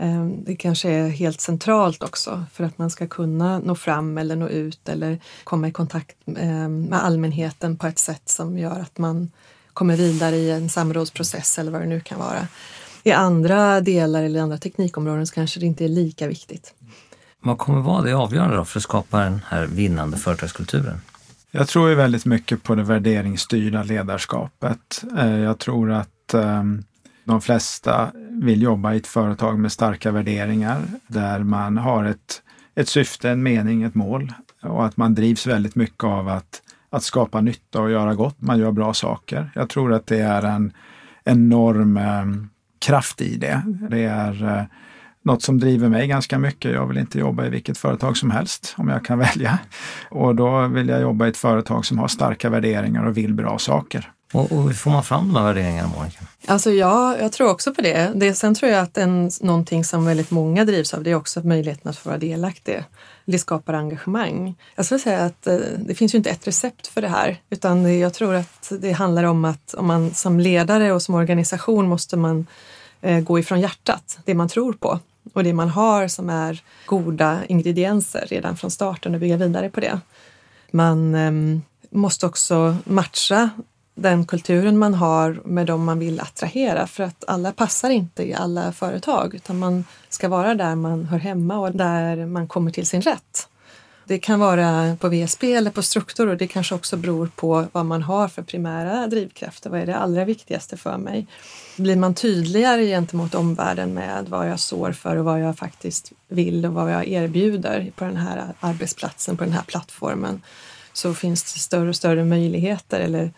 Ehm, 0.00 0.44
det 0.44 0.56
kanske 0.56 0.90
är 0.90 1.08
helt 1.08 1.40
centralt 1.40 2.02
också 2.02 2.44
för 2.52 2.64
att 2.64 2.78
man 2.78 2.90
ska 2.90 3.06
kunna 3.06 3.58
nå 3.58 3.74
fram 3.74 4.18
eller 4.18 4.36
nå 4.36 4.48
ut 4.48 4.88
eller 4.88 5.18
komma 5.44 5.68
i 5.68 5.72
kontakt 5.72 6.16
ehm, 6.36 6.82
med 6.82 7.04
allmänheten 7.04 7.76
på 7.76 7.86
ett 7.86 7.98
sätt 7.98 8.28
som 8.28 8.58
gör 8.58 8.80
att 8.80 8.98
man 8.98 9.30
kommer 9.72 9.96
vidare 9.96 10.36
i 10.36 10.50
en 10.50 10.68
samrådsprocess 10.68 11.58
eller 11.58 11.72
vad 11.72 11.80
det 11.80 11.86
nu 11.86 12.00
kan 12.00 12.18
vara. 12.18 12.48
I 13.02 13.12
andra 13.12 13.80
delar 13.80 14.22
eller 14.22 14.40
andra 14.40 14.58
teknikområden 14.58 15.26
så 15.26 15.34
kanske 15.34 15.60
det 15.60 15.66
inte 15.66 15.84
är 15.84 15.88
lika 15.88 16.26
viktigt. 16.26 16.74
Vad 17.40 17.58
kommer 17.58 17.80
vara 17.80 18.02
det 18.02 18.12
avgörande 18.12 18.64
för 18.64 18.78
att 18.78 18.82
skapa 18.82 19.18
den 19.18 19.40
här 19.48 19.66
vinnande 19.66 20.16
företagskulturen? 20.16 21.00
Jag 21.50 21.68
tror 21.68 21.88
ju 21.88 21.94
väldigt 21.94 22.24
mycket 22.24 22.62
på 22.62 22.74
det 22.74 22.82
värderingsstyrda 22.82 23.82
ledarskapet. 23.82 25.04
Eh, 25.18 25.38
jag 25.38 25.58
tror 25.58 25.90
att 25.92 26.34
ehm, 26.34 26.84
de 27.24 27.40
flesta 27.40 28.12
vill 28.42 28.62
jobba 28.62 28.94
i 28.94 28.96
ett 28.96 29.06
företag 29.06 29.58
med 29.58 29.72
starka 29.72 30.10
värderingar 30.10 30.82
där 31.06 31.38
man 31.38 31.76
har 31.76 32.04
ett, 32.04 32.42
ett 32.74 32.88
syfte, 32.88 33.30
en 33.30 33.42
mening, 33.42 33.82
ett 33.82 33.94
mål 33.94 34.32
och 34.62 34.86
att 34.86 34.96
man 34.96 35.14
drivs 35.14 35.46
väldigt 35.46 35.74
mycket 35.74 36.04
av 36.04 36.28
att, 36.28 36.62
att 36.90 37.02
skapa 37.02 37.40
nytta 37.40 37.80
och 37.80 37.90
göra 37.90 38.14
gott. 38.14 38.40
Man 38.40 38.58
gör 38.58 38.72
bra 38.72 38.94
saker. 38.94 39.50
Jag 39.54 39.68
tror 39.68 39.92
att 39.92 40.06
det 40.06 40.20
är 40.20 40.42
en 40.42 40.72
enorm 41.24 41.96
eh, 41.96 42.24
kraft 42.78 43.20
i 43.20 43.36
det. 43.36 43.62
Det 43.90 44.04
är 44.04 44.58
eh, 44.58 44.64
något 45.22 45.42
som 45.42 45.60
driver 45.60 45.88
mig 45.88 46.06
ganska 46.06 46.38
mycket. 46.38 46.72
Jag 46.72 46.86
vill 46.86 46.98
inte 46.98 47.18
jobba 47.18 47.46
i 47.46 47.50
vilket 47.50 47.78
företag 47.78 48.16
som 48.16 48.30
helst 48.30 48.74
om 48.78 48.88
jag 48.88 49.04
kan 49.04 49.18
välja. 49.34 49.58
Och 50.10 50.34
då 50.34 50.66
vill 50.66 50.88
jag 50.88 51.00
jobba 51.00 51.26
i 51.26 51.28
ett 51.28 51.36
företag 51.36 51.84
som 51.84 51.98
har 51.98 52.08
starka 52.08 52.50
värderingar 52.50 53.06
och 53.06 53.16
vill 53.16 53.34
bra 53.34 53.58
saker. 53.58 54.12
Och, 54.32 54.52
och 54.52 54.62
hur 54.62 54.72
får 54.72 54.90
man 54.90 55.04
fram 55.04 55.32
de 55.32 55.36
här 55.36 55.44
värderingarna, 55.44 55.90
Monica? 55.98 56.18
Alltså 56.46 56.70
ja, 56.70 57.16
jag 57.18 57.32
tror 57.32 57.50
också 57.50 57.74
på 57.74 57.82
det. 57.82 58.12
det. 58.14 58.34
Sen 58.34 58.54
tror 58.54 58.70
jag 58.70 58.82
att 58.82 58.98
en, 58.98 59.30
någonting 59.40 59.84
som 59.84 60.04
väldigt 60.04 60.30
många 60.30 60.64
drivs 60.64 60.94
av 60.94 61.02
det 61.02 61.10
är 61.10 61.14
också 61.14 61.40
möjligheten 61.40 61.90
att 61.90 61.96
få 61.96 62.08
vara 62.08 62.18
delaktig. 62.18 62.84
Det 63.24 63.38
skapar 63.38 63.74
engagemang. 63.74 64.54
Jag 64.74 64.84
skulle 64.84 65.00
säga 65.00 65.24
att 65.24 65.46
eh, 65.46 65.56
det 65.78 65.94
finns 65.94 66.14
ju 66.14 66.18
inte 66.18 66.30
ett 66.30 66.46
recept 66.46 66.86
för 66.86 67.02
det 67.02 67.08
här 67.08 67.40
utan 67.50 67.98
jag 67.98 68.14
tror 68.14 68.34
att 68.34 68.72
det 68.80 68.92
handlar 68.92 69.24
om 69.24 69.44
att 69.44 69.74
om 69.74 69.86
man 69.86 70.14
som 70.14 70.40
ledare 70.40 70.92
och 70.92 71.02
som 71.02 71.14
organisation 71.14 71.88
måste 71.88 72.16
man 72.16 72.46
eh, 73.00 73.20
gå 73.20 73.38
ifrån 73.38 73.60
hjärtat, 73.60 74.18
det 74.24 74.34
man 74.34 74.48
tror 74.48 74.72
på 74.72 74.98
och 75.32 75.44
det 75.44 75.52
man 75.52 75.68
har 75.68 76.08
som 76.08 76.30
är 76.30 76.62
goda 76.86 77.40
ingredienser 77.48 78.26
redan 78.30 78.56
från 78.56 78.70
starten 78.70 79.14
och 79.14 79.20
bygga 79.20 79.36
vidare 79.36 79.70
på 79.70 79.80
det. 79.80 80.00
Man 80.70 81.14
eh, 81.14 81.60
måste 81.90 82.26
också 82.26 82.76
matcha 82.84 83.50
den 84.00 84.26
kulturen 84.26 84.78
man 84.78 84.94
har 84.94 85.40
med 85.44 85.66
de 85.66 85.84
man 85.84 85.98
vill 85.98 86.20
attrahera 86.20 86.86
för 86.86 87.02
att 87.02 87.24
alla 87.26 87.52
passar 87.52 87.90
inte 87.90 88.28
i 88.28 88.34
alla 88.34 88.72
företag 88.72 89.34
utan 89.34 89.58
man 89.58 89.84
ska 90.08 90.28
vara 90.28 90.54
där 90.54 90.74
man 90.74 91.04
hör 91.04 91.18
hemma 91.18 91.58
och 91.58 91.72
där 91.72 92.26
man 92.26 92.48
kommer 92.48 92.70
till 92.70 92.86
sin 92.86 93.02
rätt. 93.02 93.48
Det 94.04 94.18
kan 94.18 94.40
vara 94.40 94.96
på 95.00 95.08
VSB 95.08 95.54
eller 95.54 95.70
på 95.70 95.82
struktur 95.82 96.28
och 96.28 96.36
det 96.36 96.46
kanske 96.46 96.74
också 96.74 96.96
beror 96.96 97.30
på 97.36 97.66
vad 97.72 97.86
man 97.86 98.02
har 98.02 98.28
för 98.28 98.42
primära 98.42 99.06
drivkrafter. 99.06 99.70
Vad 99.70 99.80
är 99.80 99.86
det 99.86 99.96
allra 99.96 100.24
viktigaste 100.24 100.76
för 100.76 100.98
mig? 100.98 101.26
Blir 101.76 101.96
man 101.96 102.14
tydligare 102.14 102.86
gentemot 102.86 103.34
omvärlden 103.34 103.94
med 103.94 104.26
vad 104.28 104.48
jag 104.48 104.60
står 104.60 104.92
för 104.92 105.16
och 105.16 105.24
vad 105.24 105.40
jag 105.40 105.58
faktiskt 105.58 106.12
vill 106.28 106.66
och 106.66 106.72
vad 106.72 106.92
jag 106.92 107.08
erbjuder 107.08 107.92
på 107.96 108.04
den 108.04 108.16
här 108.16 108.54
arbetsplatsen, 108.60 109.36
på 109.36 109.44
den 109.44 109.52
här 109.52 109.62
plattformen, 109.62 110.42
så 110.92 111.14
finns 111.14 111.52
det 111.52 111.58
större 111.58 111.88
och 111.88 111.96
större 111.96 112.24
möjligheter 112.24 113.00
eller 113.00 113.32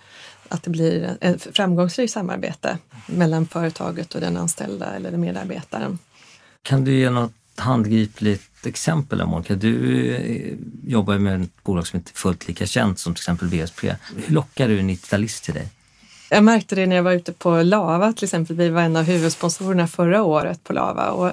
att 0.52 0.62
det 0.62 0.71
blir 0.71 1.16
ett 1.21 1.56
framgångsrikt 1.56 2.12
samarbete 2.12 2.78
mellan 3.06 3.47
företaget 3.47 4.14
och 4.14 4.21
den 4.21 4.37
anställda 4.37 4.87
eller 4.94 5.11
den 5.11 5.21
medarbetaren. 5.21 5.99
Kan 6.62 6.85
du 6.85 6.94
ge 6.94 7.11
något 7.11 7.32
handgripligt 7.56 8.66
exempel 8.66 9.26
Monica? 9.26 9.54
Du 9.54 10.06
eh, 10.14 10.54
jobbar 10.90 11.18
med 11.18 11.42
ett 11.42 11.62
bolag 11.62 11.87
som 11.87 11.97
inte 11.97 12.11
är 12.11 12.16
fullt 12.16 12.49
lika 12.49 12.66
känt 12.66 12.99
som 12.99 13.14
till 13.14 13.21
exempel 13.21 13.49
VSP. 13.49 13.94
Hur 14.16 14.35
lockar 14.35 14.68
du 14.68 14.80
en 14.80 14.90
90-talist 14.90 15.44
till 15.44 15.54
dig? 15.54 15.68
Jag 16.30 16.44
märkte 16.44 16.75
det 16.75 16.87
när 16.87 16.97
jag 16.97 17.02
var 17.02 17.12
ute 17.12 17.32
på 17.32 17.62
Lava 17.62 18.12
till 18.12 18.25
exempel. 18.25 18.56
Vi 18.56 18.68
var 18.68 18.82
en 18.82 18.97
av 18.97 19.04
huvudsponsorerna 19.04 19.88
förra 19.88 20.23
året 20.23 20.64
på 20.64 20.73
Lava 20.73 21.11
och 21.11 21.32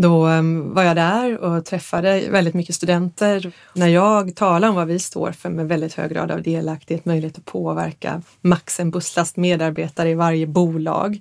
då 0.00 0.26
ehm, 0.26 0.74
var 0.74 0.82
jag 0.82 0.96
där 0.96 1.38
och 1.38 1.64
träffade 1.64 2.28
väldigt 2.30 2.54
mycket 2.54 2.74
studenter. 2.74 3.52
När 3.72 3.88
jag 3.88 4.36
talar 4.36 4.68
om 4.68 4.74
vad 4.74 4.86
vi 4.86 4.98
står 4.98 5.32
för 5.32 5.48
med 5.50 5.68
väldigt 5.68 5.94
hög 5.94 6.10
grad 6.10 6.30
av 6.30 6.42
delaktighet, 6.42 7.04
möjlighet 7.04 7.38
att 7.38 7.44
påverka 7.44 8.22
max 8.40 8.80
en 8.80 8.90
busslast 8.90 9.36
medarbetare 9.36 10.10
i 10.10 10.14
varje 10.14 10.46
bolag 10.46 11.20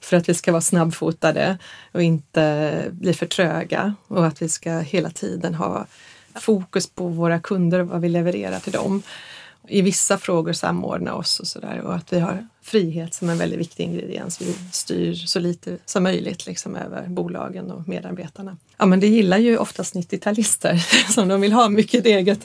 för 0.00 0.16
att 0.16 0.28
vi 0.28 0.34
ska 0.34 0.52
vara 0.52 0.60
snabbfotade 0.60 1.58
och 1.92 2.02
inte 2.02 2.84
bli 2.90 3.14
för 3.14 3.26
tröga 3.26 3.94
och 4.08 4.26
att 4.26 4.42
vi 4.42 4.48
ska 4.48 4.78
hela 4.78 5.10
tiden 5.10 5.54
ha 5.54 5.86
fokus 6.34 6.86
på 6.86 7.08
våra 7.08 7.40
kunder 7.40 7.78
och 7.78 7.88
vad 7.88 8.00
vi 8.00 8.08
levererar 8.08 8.58
till 8.58 8.72
dem 8.72 9.02
i 9.68 9.82
vissa 9.82 10.18
frågor 10.18 10.52
samordna 10.52 11.14
oss 11.14 11.40
och 11.40 11.46
sådär 11.46 11.80
och 11.80 11.94
att 11.94 12.12
vi 12.12 12.20
har 12.20 12.46
frihet 12.62 13.14
som 13.14 13.30
en 13.30 13.38
väldigt 13.38 13.58
viktig 13.58 13.84
ingrediens. 13.84 14.40
Vi 14.40 14.54
styr 14.72 15.14
så 15.14 15.38
lite 15.38 15.78
som 15.84 16.02
möjligt 16.02 16.46
liksom 16.46 16.76
över 16.76 17.06
bolagen 17.08 17.70
och 17.70 17.88
medarbetarna. 17.88 18.56
Ja, 18.78 18.86
men 18.86 19.00
det 19.00 19.06
gillar 19.06 19.38
ju 19.38 19.58
oftast 19.58 19.94
90-talister 19.94 20.76
som 21.12 21.28
de 21.28 21.40
vill 21.40 21.52
ha 21.52 21.68
mycket 21.68 22.06
eget 22.06 22.40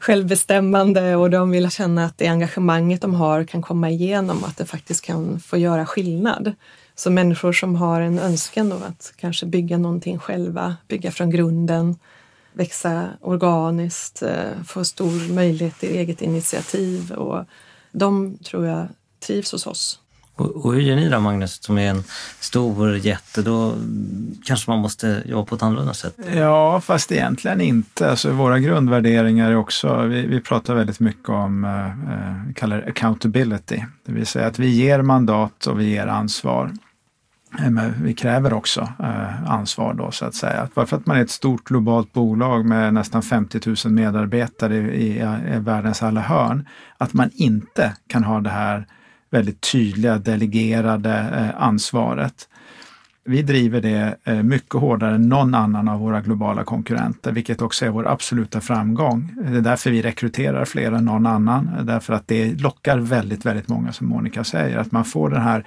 självbestämmande 0.00 1.16
och 1.16 1.30
de 1.30 1.50
vill 1.50 1.70
känna 1.70 2.04
att 2.04 2.18
det 2.18 2.26
engagemanget 2.26 3.00
de 3.00 3.14
har 3.14 3.44
kan 3.44 3.62
komma 3.62 3.90
igenom, 3.90 4.42
och 4.42 4.48
att 4.48 4.56
det 4.56 4.66
faktiskt 4.66 5.04
kan 5.04 5.40
få 5.40 5.56
göra 5.56 5.86
skillnad. 5.86 6.52
Så 6.94 7.10
människor 7.10 7.52
som 7.52 7.76
har 7.76 8.00
en 8.00 8.18
önskan 8.18 8.72
om 8.72 8.82
att 8.82 9.12
kanske 9.16 9.46
bygga 9.46 9.78
någonting 9.78 10.18
själva, 10.18 10.76
bygga 10.88 11.10
från 11.10 11.30
grunden, 11.30 11.96
växa 12.58 13.08
organiskt, 13.20 14.22
eh, 14.22 14.62
få 14.66 14.84
stor 14.84 15.32
möjlighet 15.34 15.78
till 15.78 15.88
eget 15.88 16.22
initiativ 16.22 17.12
och 17.12 17.44
de 17.92 18.38
tror 18.44 18.66
jag 18.66 18.88
trivs 19.26 19.52
hos 19.52 19.66
oss. 19.66 20.00
Och, 20.34 20.74
hur 20.74 20.80
gör 20.80 20.96
ni 20.96 21.08
då 21.08 21.20
Magnus, 21.20 21.62
som 21.62 21.78
är 21.78 21.90
en 21.90 22.04
stor 22.40 22.96
jätte? 22.96 23.42
Då 23.42 23.74
kanske 24.44 24.70
man 24.70 24.78
måste 24.78 25.22
jobba 25.26 25.44
på 25.44 25.54
ett 25.54 25.62
annorlunda 25.62 25.94
sätt? 25.94 26.14
Ja, 26.34 26.80
fast 26.80 27.12
egentligen 27.12 27.60
inte. 27.60 28.10
Alltså, 28.10 28.30
våra 28.30 28.58
grundvärderingar 28.58 29.50
är 29.50 29.56
också, 29.56 30.02
vi, 30.02 30.26
vi 30.26 30.40
pratar 30.40 30.74
väldigt 30.74 31.00
mycket 31.00 31.28
om, 31.28 31.64
eh, 31.64 31.86
eh 31.86 32.46
vi 32.46 32.54
kallar 32.54 32.76
det 32.76 32.86
accountability. 32.86 33.80
Det 34.06 34.12
vill 34.12 34.26
säga 34.26 34.46
att 34.46 34.58
vi 34.58 34.68
ger 34.68 35.02
mandat 35.02 35.66
och 35.66 35.80
vi 35.80 35.84
ger 35.84 36.06
ansvar. 36.06 36.72
Eh, 37.58 37.70
men 37.70 37.94
vi 38.02 38.14
kräver 38.14 38.52
också 38.52 38.80
eh, 38.98 39.50
ansvar 39.50 39.94
då 39.94 40.10
så 40.10 40.24
att 40.24 40.34
säga. 40.34 40.68
Bara 40.74 40.86
för 40.86 40.96
att 40.96 41.06
man 41.06 41.16
är 41.16 41.22
ett 41.22 41.30
stort 41.30 41.64
globalt 41.64 42.12
bolag 42.12 42.66
med 42.66 42.94
nästan 42.94 43.22
50 43.22 43.60
000 43.84 43.94
medarbetare 43.94 44.76
i, 44.76 45.18
världens 45.58 46.02
alla 46.02 46.20
hörn, 46.20 46.68
att 46.98 47.12
man 47.12 47.30
inte 47.34 47.92
kan 48.06 48.24
ha 48.24 48.40
det 48.40 48.50
här 48.50 48.86
väldigt 49.30 49.60
tydliga 49.72 50.18
delegerade 50.18 51.14
eh, 51.14 51.62
ansvaret. 51.62 52.48
Vi 53.24 53.42
driver 53.42 53.80
det 53.80 54.16
mycket 54.42 54.74
hårdare 54.74 55.14
än 55.14 55.28
någon 55.28 55.54
annan 55.54 55.88
av 55.88 56.00
våra 56.00 56.20
globala 56.20 56.64
konkurrenter, 56.64 57.32
vilket 57.32 57.62
också 57.62 57.86
är 57.86 57.90
vår 57.90 58.08
absoluta 58.08 58.60
framgång. 58.60 59.34
Det 59.42 59.56
är 59.56 59.60
därför 59.60 59.90
vi 59.90 60.02
rekryterar 60.02 60.64
fler 60.64 60.92
än 60.92 61.04
någon 61.04 61.26
annan, 61.26 61.70
därför 61.82 62.14
att 62.14 62.28
det 62.28 62.60
lockar 62.60 62.98
väldigt, 62.98 63.46
väldigt 63.46 63.68
många, 63.68 63.92
som 63.92 64.06
Monica 64.06 64.44
säger, 64.44 64.78
att 64.78 64.92
man 64.92 65.04
får 65.04 65.30
den 65.30 65.42
här 65.42 65.64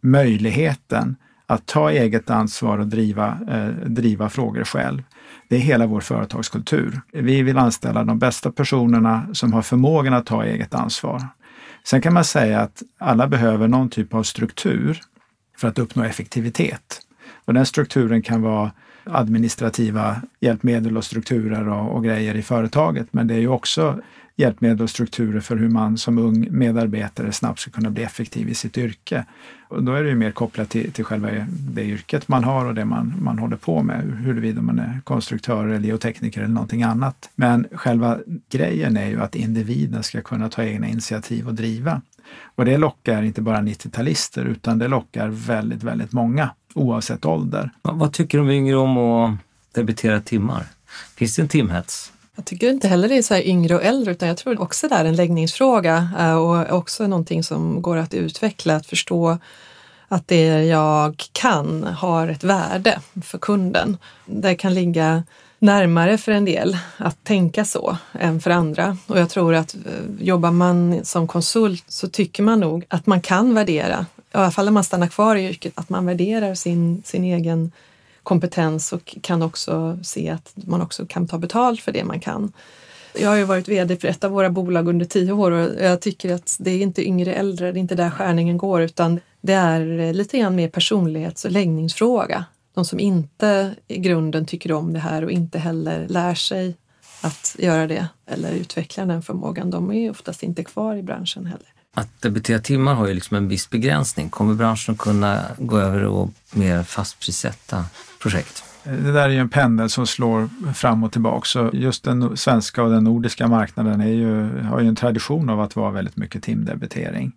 möjligheten 0.00 1.16
att 1.46 1.66
ta 1.66 1.90
eget 1.90 2.30
ansvar 2.30 2.78
och 2.78 2.86
driva, 2.86 3.38
eh, 3.48 3.68
driva 3.68 4.28
frågor 4.28 4.64
själv. 4.64 5.02
Det 5.48 5.56
är 5.56 5.60
hela 5.60 5.86
vår 5.86 6.00
företagskultur. 6.00 7.00
Vi 7.12 7.42
vill 7.42 7.58
anställa 7.58 8.04
de 8.04 8.18
bästa 8.18 8.52
personerna 8.52 9.26
som 9.32 9.52
har 9.52 9.62
förmågan 9.62 10.14
att 10.14 10.26
ta 10.26 10.44
eget 10.44 10.74
ansvar. 10.74 11.22
Sen 11.84 12.00
kan 12.00 12.14
man 12.14 12.24
säga 12.24 12.60
att 12.60 12.82
alla 12.98 13.26
behöver 13.26 13.68
någon 13.68 13.90
typ 13.90 14.14
av 14.14 14.22
struktur 14.22 15.00
för 15.56 15.68
att 15.68 15.78
uppnå 15.78 16.02
effektivitet. 16.02 17.00
Och 17.44 17.54
den 17.54 17.66
strukturen 17.66 18.22
kan 18.22 18.42
vara 18.42 18.70
administrativa 19.10 20.22
hjälpmedel 20.40 20.96
och 20.96 21.04
strukturer 21.04 21.68
och, 21.68 21.96
och 21.96 22.04
grejer 22.04 22.34
i 22.34 22.42
företaget. 22.42 23.06
Men 23.10 23.26
det 23.26 23.34
är 23.34 23.38
ju 23.38 23.48
också 23.48 24.00
hjälpmedel 24.38 24.82
och 24.82 24.90
strukturer 24.90 25.40
för 25.40 25.56
hur 25.56 25.68
man 25.68 25.98
som 25.98 26.18
ung 26.18 26.48
medarbetare 26.50 27.32
snabbt 27.32 27.60
ska 27.60 27.70
kunna 27.70 27.90
bli 27.90 28.02
effektiv 28.02 28.48
i 28.48 28.54
sitt 28.54 28.78
yrke. 28.78 29.24
Och 29.68 29.82
då 29.82 29.94
är 29.94 30.02
det 30.02 30.08
ju 30.08 30.14
mer 30.14 30.30
kopplat 30.30 30.70
till, 30.70 30.92
till 30.92 31.04
själva 31.04 31.28
det 31.48 31.82
yrket 31.82 32.28
man 32.28 32.44
har 32.44 32.64
och 32.64 32.74
det 32.74 32.84
man, 32.84 33.14
man 33.22 33.38
håller 33.38 33.56
på 33.56 33.82
med, 33.82 34.02
huruvida 34.24 34.60
man 34.60 34.78
är 34.78 35.00
konstruktör 35.04 35.68
eller 35.68 35.86
geotekniker 35.86 36.40
eller 36.40 36.54
någonting 36.54 36.82
annat. 36.82 37.30
Men 37.34 37.66
själva 37.72 38.18
grejen 38.50 38.96
är 38.96 39.08
ju 39.08 39.20
att 39.20 39.34
individen 39.34 40.02
ska 40.02 40.20
kunna 40.20 40.48
ta 40.48 40.64
egna 40.64 40.88
initiativ 40.88 41.48
och 41.48 41.54
driva. 41.54 42.02
Och 42.54 42.64
det 42.64 42.76
lockar 42.76 43.22
inte 43.22 43.42
bara 43.42 43.60
90-talister 43.60 44.44
utan 44.44 44.78
det 44.78 44.88
lockar 44.88 45.28
väldigt, 45.28 45.82
väldigt 45.82 46.12
många 46.12 46.50
oavsett 46.74 47.24
ålder. 47.24 47.70
Vad 47.82 48.12
tycker 48.12 48.38
de 48.38 48.50
yngre 48.50 48.76
om 48.76 48.98
att 48.98 49.38
debitera 49.72 50.20
timmar? 50.20 50.66
Finns 51.16 51.36
det 51.36 51.42
en 51.42 51.48
timhets? 51.48 52.12
Jag 52.36 52.44
tycker 52.44 52.70
inte 52.70 52.88
heller 52.88 53.08
det 53.08 53.18
är 53.18 53.22
så 53.22 53.34
här 53.34 53.46
yngre 53.46 53.74
och 53.74 53.84
äldre 53.84 54.12
utan 54.12 54.28
jag 54.28 54.36
tror 54.36 54.60
också 54.60 54.88
det 54.88 54.94
är 54.94 55.04
en 55.04 55.16
läggningsfråga 55.16 56.10
eh, 56.18 56.34
och 56.34 56.78
också 56.78 57.06
någonting 57.06 57.42
som 57.42 57.82
går 57.82 57.96
att 57.96 58.14
utveckla, 58.14 58.76
att 58.76 58.86
förstå 58.86 59.38
att 60.08 60.28
det 60.28 60.64
jag 60.64 61.24
kan 61.32 61.82
har 61.82 62.28
ett 62.28 62.44
värde 62.44 63.00
för 63.22 63.38
kunden. 63.38 63.96
Det 64.26 64.54
kan 64.54 64.74
ligga 64.74 65.22
närmare 65.58 66.18
för 66.18 66.32
en 66.32 66.44
del 66.44 66.78
att 66.96 67.24
tänka 67.24 67.64
så 67.64 67.96
än 68.12 68.40
för 68.40 68.50
andra. 68.50 68.96
Och 69.06 69.18
jag 69.18 69.30
tror 69.30 69.54
att 69.54 69.74
eh, 69.74 70.24
jobbar 70.26 70.50
man 70.50 71.00
som 71.04 71.26
konsult 71.26 71.84
så 71.88 72.08
tycker 72.08 72.42
man 72.42 72.60
nog 72.60 72.84
att 72.88 73.06
man 73.06 73.20
kan 73.20 73.54
värdera, 73.54 74.06
i 74.40 74.44
alla 74.44 74.50
fall 74.50 74.64
när 74.64 74.72
man 74.72 74.84
stannar 74.84 75.06
kvar 75.06 75.36
i 75.36 75.48
yrket, 75.48 75.72
att 75.74 75.88
man 75.88 76.06
värderar 76.06 76.54
sin, 76.54 77.02
sin 77.04 77.24
egen 77.24 77.72
kompetens 78.22 78.92
och 78.92 79.16
kan 79.20 79.42
också 79.42 79.98
se 80.02 80.30
att 80.30 80.52
man 80.54 80.82
också 80.82 81.06
kan 81.06 81.26
ta 81.28 81.38
betalt 81.38 81.80
för 81.80 81.92
det 81.92 82.04
man 82.04 82.20
kan. 82.20 82.52
Jag 83.20 83.28
har 83.28 83.36
ju 83.36 83.44
varit 83.44 83.68
VD 83.68 83.96
för 83.96 84.08
ett 84.08 84.24
av 84.24 84.30
våra 84.30 84.50
bolag 84.50 84.88
under 84.88 85.06
tio 85.06 85.32
år 85.32 85.50
och 85.50 85.84
jag 85.84 86.00
tycker 86.00 86.34
att 86.34 86.56
det 86.60 86.70
är 86.70 86.82
inte 86.82 87.08
yngre 87.08 87.34
äldre, 87.34 87.72
det 87.72 87.78
är 87.78 87.80
inte 87.80 87.94
där 87.94 88.10
skärningen 88.10 88.58
går 88.58 88.82
utan 88.82 89.20
det 89.40 89.52
är 89.52 90.12
lite 90.12 90.38
grann 90.38 90.56
mer 90.56 90.68
personlighets 90.68 91.44
och 91.44 91.50
läggningsfråga. 91.50 92.44
De 92.74 92.84
som 92.84 93.00
inte 93.00 93.74
i 93.88 93.98
grunden 93.98 94.46
tycker 94.46 94.72
om 94.72 94.92
det 94.92 94.98
här 94.98 95.24
och 95.24 95.30
inte 95.30 95.58
heller 95.58 96.08
lär 96.08 96.34
sig 96.34 96.76
att 97.20 97.56
göra 97.58 97.86
det 97.86 98.08
eller 98.26 98.52
utveckla 98.52 99.06
den 99.06 99.22
förmågan, 99.22 99.70
de 99.70 99.92
är 99.92 100.10
oftast 100.10 100.42
inte 100.42 100.64
kvar 100.64 100.96
i 100.96 101.02
branschen 101.02 101.46
heller. 101.46 101.77
Att 101.98 102.22
debitera 102.22 102.58
timmar 102.58 102.94
har 102.94 103.06
ju 103.06 103.14
liksom 103.14 103.36
en 103.36 103.48
viss 103.48 103.70
begränsning. 103.70 104.28
Kommer 104.28 104.54
branschen 104.54 104.96
kunna 104.96 105.42
gå 105.58 105.78
över 105.78 106.04
och 106.04 106.30
mer 106.52 106.82
fastprissätta 106.82 107.84
projekt? 108.22 108.64
Det 108.84 109.12
där 109.12 109.22
är 109.22 109.28
ju 109.28 109.38
en 109.38 109.48
pendel 109.48 109.90
som 109.90 110.06
slår 110.06 110.48
fram 110.72 111.04
och 111.04 111.12
tillbaka. 111.12 111.44
Så 111.44 111.70
just 111.72 112.04
den 112.04 112.36
svenska 112.36 112.82
och 112.82 112.90
den 112.90 113.04
nordiska 113.04 113.48
marknaden 113.48 114.00
är 114.00 114.12
ju, 114.12 114.60
har 114.62 114.80
ju 114.80 114.88
en 114.88 114.96
tradition 114.96 115.50
av 115.50 115.60
att 115.60 115.76
vara 115.76 115.90
väldigt 115.90 116.16
mycket 116.16 116.42
timdebitering. 116.42 117.32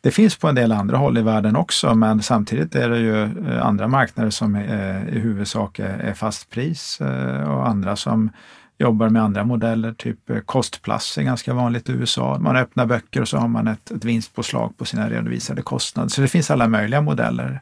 Det 0.00 0.10
finns 0.10 0.36
på 0.36 0.48
en 0.48 0.54
del 0.54 0.72
andra 0.72 0.96
håll 0.96 1.18
i 1.18 1.22
världen 1.22 1.56
också, 1.56 1.94
men 1.94 2.22
samtidigt 2.22 2.74
är 2.74 2.90
det 2.90 2.98
ju 2.98 3.22
eh, 3.22 3.66
andra 3.66 3.88
marknader 3.88 4.30
som 4.30 4.54
är, 4.54 5.08
i 5.08 5.18
huvudsak 5.18 5.78
är 5.78 6.14
fastpris 6.14 7.00
eh, 7.00 7.50
och 7.50 7.68
andra 7.68 7.96
som 7.96 8.30
jobbar 8.78 9.08
med 9.08 9.22
andra 9.22 9.44
modeller, 9.44 9.92
typ 9.92 10.30
eh, 10.30 10.38
kostplus 10.38 11.18
är 11.18 11.22
ganska 11.22 11.54
vanligt 11.54 11.88
i 11.88 11.92
USA. 11.92 12.38
Man 12.38 12.56
öppnar 12.56 12.86
böcker 12.86 13.20
och 13.20 13.28
så 13.28 13.38
har 13.38 13.48
man 13.48 13.68
ett, 13.68 13.90
ett 13.90 14.04
vinstpåslag 14.04 14.76
på 14.76 14.84
sina 14.84 15.10
redovisade 15.10 15.62
kostnader. 15.62 16.08
Så 16.08 16.20
det 16.20 16.28
finns 16.28 16.50
alla 16.50 16.68
möjliga 16.68 17.00
modeller. 17.00 17.60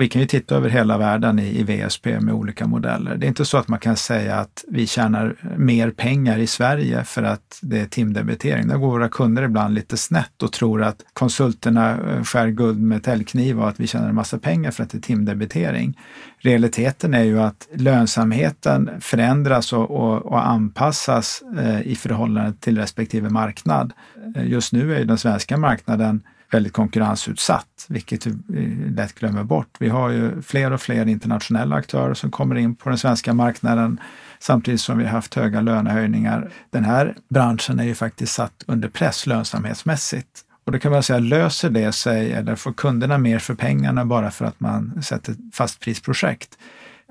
Vi 0.00 0.08
kan 0.08 0.20
ju 0.20 0.26
titta 0.26 0.56
över 0.56 0.68
hela 0.68 0.98
världen 0.98 1.38
i, 1.38 1.60
i 1.60 1.62
VSP 1.62 2.06
med 2.06 2.34
olika 2.34 2.66
modeller. 2.66 3.16
Det 3.16 3.26
är 3.26 3.28
inte 3.28 3.44
så 3.44 3.58
att 3.58 3.68
man 3.68 3.78
kan 3.78 3.96
säga 3.96 4.36
att 4.36 4.64
vi 4.68 4.86
tjänar 4.86 5.34
mer 5.56 5.90
pengar 5.90 6.38
i 6.38 6.46
Sverige 6.46 7.04
för 7.04 7.22
att 7.22 7.58
det 7.62 7.80
är 7.80 7.86
timdebitering. 7.86 8.68
Där 8.68 8.76
går 8.76 8.90
våra 8.90 9.08
kunder 9.08 9.42
ibland 9.42 9.74
lite 9.74 9.96
snett 9.96 10.42
och 10.42 10.52
tror 10.52 10.82
att 10.82 11.04
konsulterna 11.12 11.90
eh, 11.90 12.22
skär 12.22 12.48
guld 12.48 12.82
med 12.82 13.02
täljkniv 13.02 13.60
och 13.60 13.68
att 13.68 13.80
vi 13.80 13.86
tjänar 13.86 14.08
en 14.08 14.14
massa 14.14 14.38
pengar 14.38 14.70
för 14.70 14.82
att 14.82 14.90
det 14.90 14.98
är 14.98 15.02
timdebitering. 15.02 15.98
Realiteten 16.38 17.14
är 17.14 17.24
ju 17.24 17.40
att 17.40 17.68
lönsamheten 17.74 18.90
förändras 19.00 19.72
och, 19.72 19.90
och, 19.90 20.26
och 20.26 20.48
anpassas 20.48 21.42
eh, 21.58 21.80
i 21.82 21.94
förhållande 21.94 22.52
till 22.60 22.78
respektive 22.78 23.30
marknad. 23.30 23.92
Eh, 24.36 24.48
just 24.48 24.72
nu 24.72 24.96
är 24.96 25.04
den 25.04 25.18
svenska 25.18 25.56
marknaden 25.56 26.22
väldigt 26.50 26.72
konkurrensutsatt, 26.72 27.86
vilket 27.88 28.26
vi 28.26 28.32
eh, 28.32 28.94
lätt 28.94 29.14
glömmer 29.14 29.44
bort. 29.44 29.68
Vi 29.78 29.88
har 29.88 30.10
ju 30.10 30.42
fler 30.42 30.70
och 30.72 30.80
fler 30.80 31.06
internationella 31.06 31.76
aktörer 31.76 32.14
som 32.14 32.30
kommer 32.30 32.54
in 32.54 32.74
på 32.74 32.88
den 32.88 32.98
svenska 32.98 33.34
marknaden 33.34 34.00
samtidigt 34.38 34.80
som 34.80 34.98
vi 34.98 35.04
har 35.04 35.10
haft 35.10 35.34
höga 35.34 35.60
lönehöjningar. 35.60 36.50
Den 36.70 36.84
här 36.84 37.16
branschen 37.28 37.80
är 37.80 37.84
ju 37.84 37.94
faktiskt 37.94 38.32
satt 38.32 38.64
under 38.66 38.88
press 38.88 39.26
lönsamhetsmässigt. 39.26 40.44
Och 40.64 40.72
då 40.72 40.78
kan 40.78 40.92
man 40.92 41.02
säga, 41.02 41.18
löser 41.18 41.70
det 41.70 41.92
sig 41.92 42.32
eller 42.32 42.54
får 42.54 42.72
kunderna 42.72 43.18
mer 43.18 43.38
för 43.38 43.54
pengarna 43.54 44.04
bara 44.04 44.30
för 44.30 44.44
att 44.44 44.60
man 44.60 45.02
sätter 45.02 45.34
fastprisprojekt? 45.52 46.58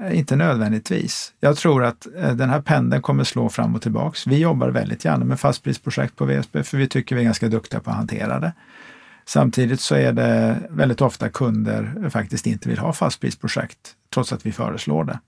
Eh, 0.01 0.17
inte 0.17 0.35
nödvändigtvis. 0.35 1.33
Jag 1.39 1.57
tror 1.57 1.83
att 1.83 2.07
eh, 2.17 2.33
den 2.33 2.49
här 2.49 2.61
pendeln 2.61 3.01
kommer 3.01 3.23
slå 3.23 3.49
fram 3.49 3.75
och 3.75 3.81
tillbaks. 3.81 4.27
Vi 4.27 4.37
jobbar 4.37 4.69
väldigt 4.69 5.05
gärna 5.05 5.25
med 5.25 5.39
fastprisprojekt 5.39 6.15
på 6.15 6.25
VSB 6.25 6.63
för 6.63 6.77
vi 6.77 6.87
tycker 6.87 7.15
vi 7.15 7.21
är 7.21 7.25
ganska 7.25 7.47
duktiga 7.47 7.79
på 7.79 7.89
att 7.89 7.95
hantera 7.95 8.39
det. 8.39 8.53
Samtidigt 9.29 9.81
så 9.81 9.95
är 9.95 10.13
det 10.13 10.57
väldigt 10.69 11.01
ofta 11.01 11.29
kunder 11.29 12.09
faktiskt 12.09 12.47
inte 12.47 12.69
vill 12.69 12.77
ha 12.77 12.93
fastprisprojekt, 12.93 13.79
trots 14.13 14.33
att 14.33 14.45
vi 14.45 14.51
föreslår 14.51 15.03
det. 15.03 15.19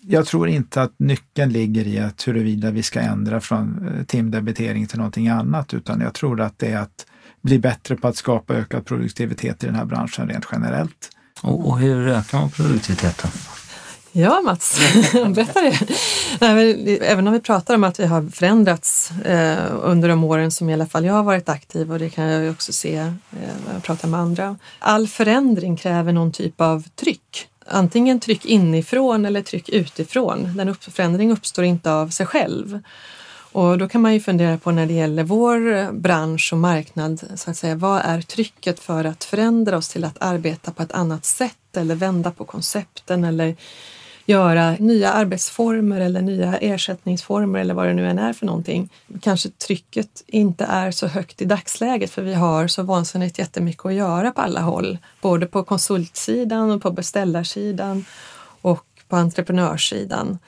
Jag 0.00 0.26
tror 0.26 0.48
inte 0.48 0.82
att 0.82 0.92
nyckeln 0.96 1.52
ligger 1.52 1.86
i 1.86 1.98
att 1.98 2.28
huruvida 2.28 2.70
vi 2.70 2.82
ska 2.82 3.00
ändra 3.00 3.40
från 3.40 3.88
eh, 3.88 4.04
timdebitering 4.04 4.86
till 4.86 4.98
någonting 4.98 5.28
annat, 5.28 5.74
utan 5.74 6.00
jag 6.00 6.14
tror 6.14 6.40
att 6.40 6.58
det 6.58 6.72
är 6.72 6.78
att 6.78 7.06
bli 7.42 7.58
bättre 7.58 7.96
på 7.96 8.08
att 8.08 8.16
skapa 8.16 8.54
ökad 8.54 8.86
produktivitet 8.86 9.64
i 9.64 9.66
den 9.66 9.76
här 9.76 9.84
branschen 9.84 10.28
rent 10.28 10.46
generellt. 10.52 11.10
Och, 11.42 11.78
hur 11.78 12.08
ökar 12.08 12.38
man 12.38 12.50
produktiviteten? 12.50 13.30
Ja, 14.16 14.40
Mats, 14.40 14.80
berätta 15.12 15.62
det. 15.62 15.78
Nej, 16.40 16.98
även 17.02 17.26
om 17.26 17.32
vi 17.32 17.40
pratar 17.40 17.74
om 17.74 17.84
att 17.84 18.00
vi 18.00 18.06
har 18.06 18.30
förändrats 18.30 19.10
eh, 19.10 19.74
under 19.82 20.08
de 20.08 20.24
åren 20.24 20.50
som 20.50 20.70
i 20.70 20.72
alla 20.72 20.86
fall 20.86 21.04
jag 21.04 21.14
har 21.14 21.22
varit 21.22 21.48
aktiv 21.48 21.92
och 21.92 21.98
det 21.98 22.10
kan 22.10 22.24
jag 22.24 22.52
också 22.52 22.72
se 22.72 22.96
eh, 22.96 23.12
när 23.66 23.74
jag 23.74 23.82
pratar 23.82 24.08
med 24.08 24.20
andra. 24.20 24.56
All 24.78 25.08
förändring 25.08 25.76
kräver 25.76 26.12
någon 26.12 26.32
typ 26.32 26.60
av 26.60 26.84
tryck. 26.94 27.48
Antingen 27.66 28.20
tryck 28.20 28.44
inifrån 28.44 29.24
eller 29.24 29.42
tryck 29.42 29.68
utifrån. 29.68 30.56
Den 30.56 30.68
upp, 30.68 30.84
förändring 30.84 31.32
uppstår 31.32 31.64
inte 31.64 31.92
av 31.92 32.08
sig 32.08 32.26
själv. 32.26 32.80
Och 33.52 33.78
då 33.78 33.88
kan 33.88 34.00
man 34.00 34.14
ju 34.14 34.20
fundera 34.20 34.58
på 34.58 34.70
när 34.70 34.86
det 34.86 34.92
gäller 34.92 35.22
vår 35.22 35.92
bransch 35.92 36.52
och 36.52 36.58
marknad, 36.58 37.24
så 37.34 37.50
att 37.50 37.56
säga, 37.56 37.74
vad 37.74 38.00
är 38.04 38.20
trycket 38.20 38.80
för 38.80 39.04
att 39.04 39.24
förändra 39.24 39.76
oss 39.76 39.88
till 39.88 40.04
att 40.04 40.16
arbeta 40.20 40.70
på 40.70 40.82
ett 40.82 40.92
annat 40.92 41.24
sätt 41.24 41.76
eller 41.76 41.94
vända 41.94 42.30
på 42.30 42.44
koncepten 42.44 43.24
eller 43.24 43.56
göra 44.26 44.76
nya 44.80 45.12
arbetsformer 45.12 46.00
eller 46.00 46.22
nya 46.22 46.58
ersättningsformer 46.58 47.60
eller 47.60 47.74
vad 47.74 47.86
det 47.86 47.94
nu 47.94 48.08
än 48.08 48.18
är 48.18 48.32
för 48.32 48.46
någonting. 48.46 48.88
Kanske 49.20 49.48
trycket 49.48 50.24
inte 50.26 50.64
är 50.64 50.90
så 50.90 51.06
högt 51.06 51.42
i 51.42 51.44
dagsläget 51.44 52.10
för 52.10 52.22
vi 52.22 52.34
har 52.34 52.66
så 52.66 52.82
vansinnigt 52.82 53.38
jättemycket 53.38 53.86
att 53.86 53.94
göra 53.94 54.30
på 54.30 54.40
alla 54.40 54.60
håll, 54.60 54.98
både 55.20 55.46
på 55.46 55.64
konsultsidan 55.64 56.70
och 56.70 56.82
på 56.82 56.90
beställarsidan 56.90 58.04
och 58.60 58.86
på 59.08 59.16
entreprenörssidan. 59.16 60.38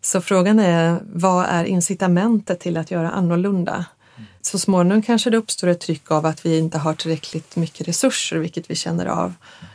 Så 0.00 0.20
frågan 0.20 0.58
är, 0.58 1.00
vad 1.12 1.46
är 1.48 1.64
incitamentet 1.64 2.60
till 2.60 2.76
att 2.76 2.90
göra 2.90 3.10
annorlunda? 3.10 3.84
Så 4.42 4.58
småningom 4.58 5.02
kanske 5.02 5.30
det 5.30 5.36
uppstår 5.36 5.68
ett 5.68 5.80
tryck 5.80 6.10
av 6.10 6.26
att 6.26 6.46
vi 6.46 6.58
inte 6.58 6.78
har 6.78 6.94
tillräckligt 6.94 7.56
mycket 7.56 7.88
resurser, 7.88 8.36
vilket 8.36 8.70
vi 8.70 8.74
känner 8.74 9.06
av, 9.06 9.34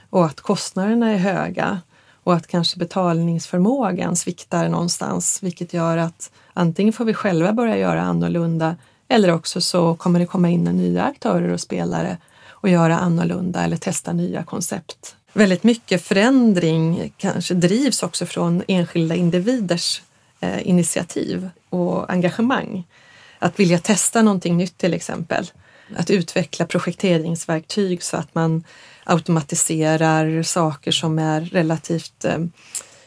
och 0.10 0.26
att 0.26 0.42
kostnaderna 0.42 1.12
är 1.12 1.18
höga 1.18 1.82
och 2.24 2.34
att 2.34 2.48
kanske 2.48 2.80
betalningsförmågan 2.80 4.16
sviktar 4.16 4.70
någonstans, 4.70 5.44
vilket 5.44 5.74
gör 5.74 5.98
att 5.98 6.32
antingen 6.54 6.94
får 6.94 7.06
vi 7.06 7.14
själva 7.14 7.54
börja 7.54 7.78
göra 7.78 8.02
annorlunda 8.02 8.76
eller 9.08 9.32
också 9.32 9.62
så 9.62 9.96
kommer 9.96 10.20
det 10.20 10.26
komma 10.26 10.50
in 10.50 10.64
nya 10.64 11.04
aktörer 11.04 11.50
och 11.50 11.60
spelare 11.60 12.18
och 12.50 12.70
göra 12.70 12.98
annorlunda 12.98 13.64
eller 13.64 13.78
testa 13.78 14.14
nya 14.14 14.44
koncept. 14.44 15.16
Väldigt 15.34 15.64
mycket 15.64 16.04
förändring 16.04 17.14
kanske 17.18 17.54
drivs 17.54 18.04
också 18.04 18.26
från 18.26 18.64
enskilda 18.68 19.16
individers 19.16 20.02
eh, 20.40 20.68
initiativ 20.68 21.50
och 21.70 22.12
engagemang. 22.12 22.88
Att 23.40 23.60
vilja 23.60 23.80
testa 23.80 24.22
någonting 24.22 24.58
nytt 24.58 24.78
till 24.78 24.94
exempel. 24.94 25.52
Att 25.96 26.10
utveckla 26.10 26.66
projekteringsverktyg 26.66 28.04
så 28.04 28.18
att 28.18 28.36
man 28.36 28.64
automatiserar 29.10 30.44
saker 30.44 30.92
som 30.92 31.20
är 31.20 31.42
relativt 31.42 32.26
eh, 32.26 32.38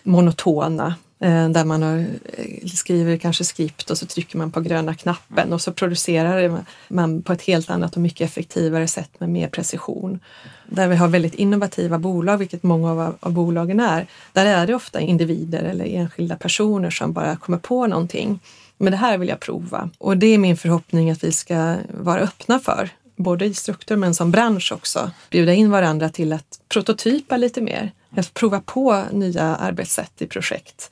monotona 0.02 0.94
eh, 1.20 1.48
där 1.48 1.64
man 1.64 1.82
har, 1.82 1.98
eh, 1.98 2.66
skriver 2.66 3.16
kanske 3.16 3.44
skript 3.44 3.90
och 3.90 3.98
så 3.98 4.06
trycker 4.06 4.38
man 4.38 4.52
på 4.52 4.60
gröna 4.60 4.94
knappen 4.94 5.52
och 5.52 5.60
så 5.60 5.72
producerar 5.72 6.64
man 6.88 7.22
på 7.22 7.32
ett 7.32 7.42
helt 7.42 7.70
annat 7.70 7.96
och 7.96 8.02
mycket 8.02 8.30
effektivare 8.30 8.88
sätt 8.88 9.10
med 9.18 9.28
mer 9.28 9.48
precision. 9.48 10.20
Där 10.66 10.88
vi 10.88 10.96
har 10.96 11.08
väldigt 11.08 11.34
innovativa 11.34 11.98
bolag, 11.98 12.38
vilket 12.38 12.62
många 12.62 12.90
av, 12.90 13.16
av 13.20 13.32
bolagen 13.32 13.80
är, 13.80 14.06
där 14.32 14.46
är 14.46 14.66
det 14.66 14.74
ofta 14.74 15.00
individer 15.00 15.62
eller 15.62 15.84
enskilda 15.84 16.36
personer 16.36 16.90
som 16.90 17.12
bara 17.12 17.36
kommer 17.36 17.58
på 17.58 17.86
någonting. 17.86 18.40
Men 18.78 18.90
det 18.90 18.96
här 18.96 19.18
vill 19.18 19.28
jag 19.28 19.40
prova 19.40 19.90
och 19.98 20.16
det 20.16 20.26
är 20.26 20.38
min 20.38 20.56
förhoppning 20.56 21.10
att 21.10 21.24
vi 21.24 21.32
ska 21.32 21.76
vara 21.90 22.20
öppna 22.20 22.58
för 22.58 22.90
både 23.22 23.44
i 23.44 23.54
struktur 23.54 23.96
men 23.96 24.14
som 24.14 24.30
bransch 24.30 24.72
också, 24.72 25.10
bjuda 25.30 25.52
in 25.54 25.70
varandra 25.70 26.08
till 26.08 26.32
att 26.32 26.60
prototypa 26.68 27.36
lite 27.36 27.60
mer, 27.60 27.92
att 28.16 28.34
prova 28.34 28.60
på 28.60 29.04
nya 29.12 29.42
arbetssätt 29.42 30.22
i 30.22 30.26
projekt. 30.26 30.90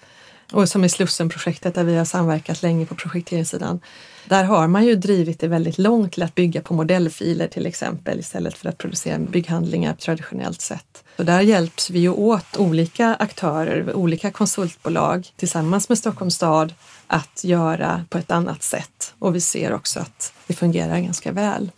Och 0.53 0.69
som 0.69 0.85
i 0.85 0.89
Slussenprojektet 0.89 1.75
där 1.75 1.85
vi 1.85 1.97
har 1.97 2.05
samverkat 2.05 2.63
länge 2.63 2.87
på 2.87 2.95
projekteringssidan. 2.95 3.81
Där 4.29 4.45
har 4.45 4.67
man 4.67 4.85
ju 4.85 4.95
drivit 4.95 5.41
det 5.41 5.49
väldigt 5.49 5.79
långt 5.79 6.13
till 6.13 6.23
att 6.23 6.35
bygga 6.35 6.63
på 6.63 6.75
modellfiler 6.75 7.49
till 7.49 7.67
exempel 7.67 8.21
istället 8.21 8.59
för 8.59 8.69
att 8.69 8.79
producera 8.79 9.19
bygghandlingar 9.19 9.93
på 9.95 10.01
traditionellt 10.01 10.61
sätt. 10.61 11.05
Så 11.17 11.23
där 11.23 11.41
hjälps 11.41 11.91
vi 11.91 11.99
ju 11.99 12.11
åt 12.11 12.57
olika 12.57 13.15
aktörer, 13.15 13.95
olika 13.95 14.31
konsultbolag 14.31 15.29
tillsammans 15.37 15.89
med 15.89 15.99
Stockholms 15.99 16.35
stad 16.35 16.75
att 17.07 17.45
göra 17.45 18.05
på 18.09 18.19
ett 18.19 18.31
annat 18.31 18.63
sätt 18.63 19.15
och 19.19 19.35
vi 19.35 19.41
ser 19.41 19.73
också 19.73 20.01
att 20.01 20.33
det 20.47 20.55
fungerar 20.55 20.99
ganska 20.99 21.33
väl. 21.33 21.71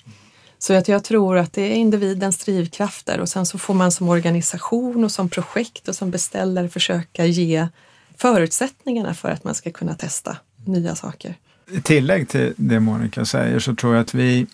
Så 0.62 0.74
att 0.74 0.88
jag 0.88 1.04
tror 1.04 1.38
att 1.38 1.52
det 1.52 1.62
är 1.62 1.74
individens 1.74 2.44
drivkrafter 2.44 3.20
och 3.20 3.28
sen 3.28 3.46
så 3.46 3.58
får 3.58 3.74
man 3.74 3.92
som 3.92 4.08
organisation 4.08 5.04
och 5.04 5.12
som 5.12 5.28
projekt 5.28 5.88
och 5.88 5.94
som 5.94 6.10
beställare 6.10 6.68
försöka 6.68 7.24
ge 7.24 7.68
förutsättningarna 8.16 9.14
för 9.14 9.30
att 9.30 9.44
man 9.44 9.54
ska 9.54 9.70
kunna 9.70 9.94
testa 9.94 10.36
nya 10.64 10.94
saker. 10.94 11.34
I 11.70 11.80
tillägg 11.80 12.28
till 12.28 12.54
det 12.56 12.80
Monica 12.80 13.24
säger 13.24 13.58
så 13.58 13.74
tror 13.74 13.94
jag 13.94 14.02
att 14.02 14.14
vi, 14.14 14.46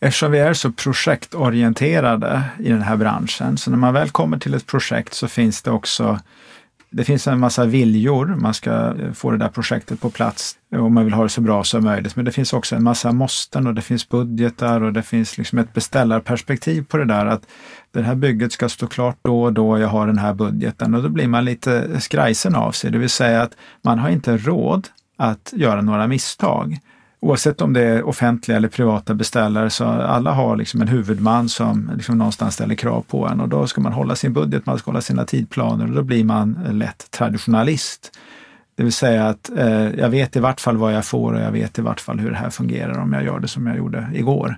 eftersom 0.00 0.32
vi 0.32 0.38
är 0.38 0.54
så 0.54 0.72
projektorienterade 0.72 2.42
i 2.58 2.68
den 2.68 2.82
här 2.82 2.96
branschen, 2.96 3.58
så 3.58 3.70
när 3.70 3.78
man 3.78 3.94
väl 3.94 4.10
kommer 4.10 4.38
till 4.38 4.54
ett 4.54 4.66
projekt 4.66 5.14
så 5.14 5.28
finns 5.28 5.62
det 5.62 5.70
också 5.70 6.20
det 6.92 7.04
finns 7.04 7.26
en 7.26 7.38
massa 7.38 7.64
viljor, 7.64 8.26
man 8.26 8.54
ska 8.54 8.70
eh, 8.70 9.12
få 9.12 9.30
det 9.30 9.38
där 9.38 9.48
projektet 9.48 10.00
på 10.00 10.10
plats 10.10 10.56
och 10.76 10.92
man 10.92 11.04
vill 11.04 11.14
ha 11.14 11.22
det 11.22 11.28
så 11.28 11.40
bra 11.40 11.64
som 11.64 11.84
möjligt. 11.84 12.16
Men 12.16 12.24
det 12.24 12.32
finns 12.32 12.52
också 12.52 12.76
en 12.76 12.82
massa 12.82 13.12
måsten 13.12 13.66
och 13.66 13.74
det 13.74 13.82
finns 13.82 14.08
budgetar 14.08 14.80
och 14.80 14.92
det 14.92 15.02
finns 15.02 15.38
liksom 15.38 15.58
ett 15.58 15.72
beställarperspektiv 15.72 16.84
på 16.88 16.96
det 16.96 17.04
där 17.04 17.26
att 17.26 17.42
det 17.90 18.02
här 18.02 18.14
bygget 18.14 18.52
ska 18.52 18.68
stå 18.68 18.86
klart 18.86 19.16
då 19.22 19.42
och 19.42 19.52
då, 19.52 19.78
jag 19.78 19.88
har 19.88 20.06
den 20.06 20.18
här 20.18 20.34
budgeten 20.34 20.94
och 20.94 21.02
då 21.02 21.08
blir 21.08 21.28
man 21.28 21.44
lite 21.44 22.00
skrajsen 22.00 22.54
av 22.54 22.72
sig. 22.72 22.90
Det 22.90 22.98
vill 22.98 23.10
säga 23.10 23.42
att 23.42 23.56
man 23.82 23.98
har 23.98 24.10
inte 24.10 24.36
råd 24.36 24.88
att 25.16 25.52
göra 25.56 25.82
några 25.82 26.06
misstag. 26.06 26.78
Oavsett 27.24 27.60
om 27.60 27.72
det 27.72 27.80
är 27.80 28.02
offentliga 28.02 28.56
eller 28.56 28.68
privata 28.68 29.14
beställare 29.14 29.70
så 29.70 29.84
alla 29.84 30.32
har 30.32 30.56
liksom 30.56 30.82
en 30.82 30.88
huvudman 30.88 31.48
som 31.48 31.90
liksom 31.96 32.18
någonstans 32.18 32.54
ställer 32.54 32.74
krav 32.74 33.04
på 33.08 33.26
en 33.26 33.40
och 33.40 33.48
då 33.48 33.66
ska 33.66 33.80
man 33.80 33.92
hålla 33.92 34.16
sin 34.16 34.32
budget, 34.32 34.66
man 34.66 34.78
ska 34.78 34.90
hålla 34.90 35.00
sina 35.00 35.24
tidplaner 35.24 35.84
och 35.84 35.94
då 35.94 36.02
blir 36.02 36.24
man 36.24 36.58
lätt 36.70 37.10
traditionalist. 37.10 38.18
Det 38.76 38.82
vill 38.82 38.92
säga 38.92 39.28
att 39.28 39.50
eh, 39.56 39.90
jag 39.90 40.08
vet 40.08 40.36
i 40.36 40.40
vart 40.40 40.60
fall 40.60 40.76
vad 40.76 40.94
jag 40.94 41.04
får 41.04 41.32
och 41.32 41.40
jag 41.40 41.52
vet 41.52 41.78
i 41.78 41.82
vart 41.82 42.00
fall 42.00 42.18
hur 42.18 42.30
det 42.30 42.36
här 42.36 42.50
fungerar 42.50 42.98
om 42.98 43.12
jag 43.12 43.24
gör 43.24 43.40
det 43.40 43.48
som 43.48 43.66
jag 43.66 43.76
gjorde 43.76 44.10
igår. 44.14 44.56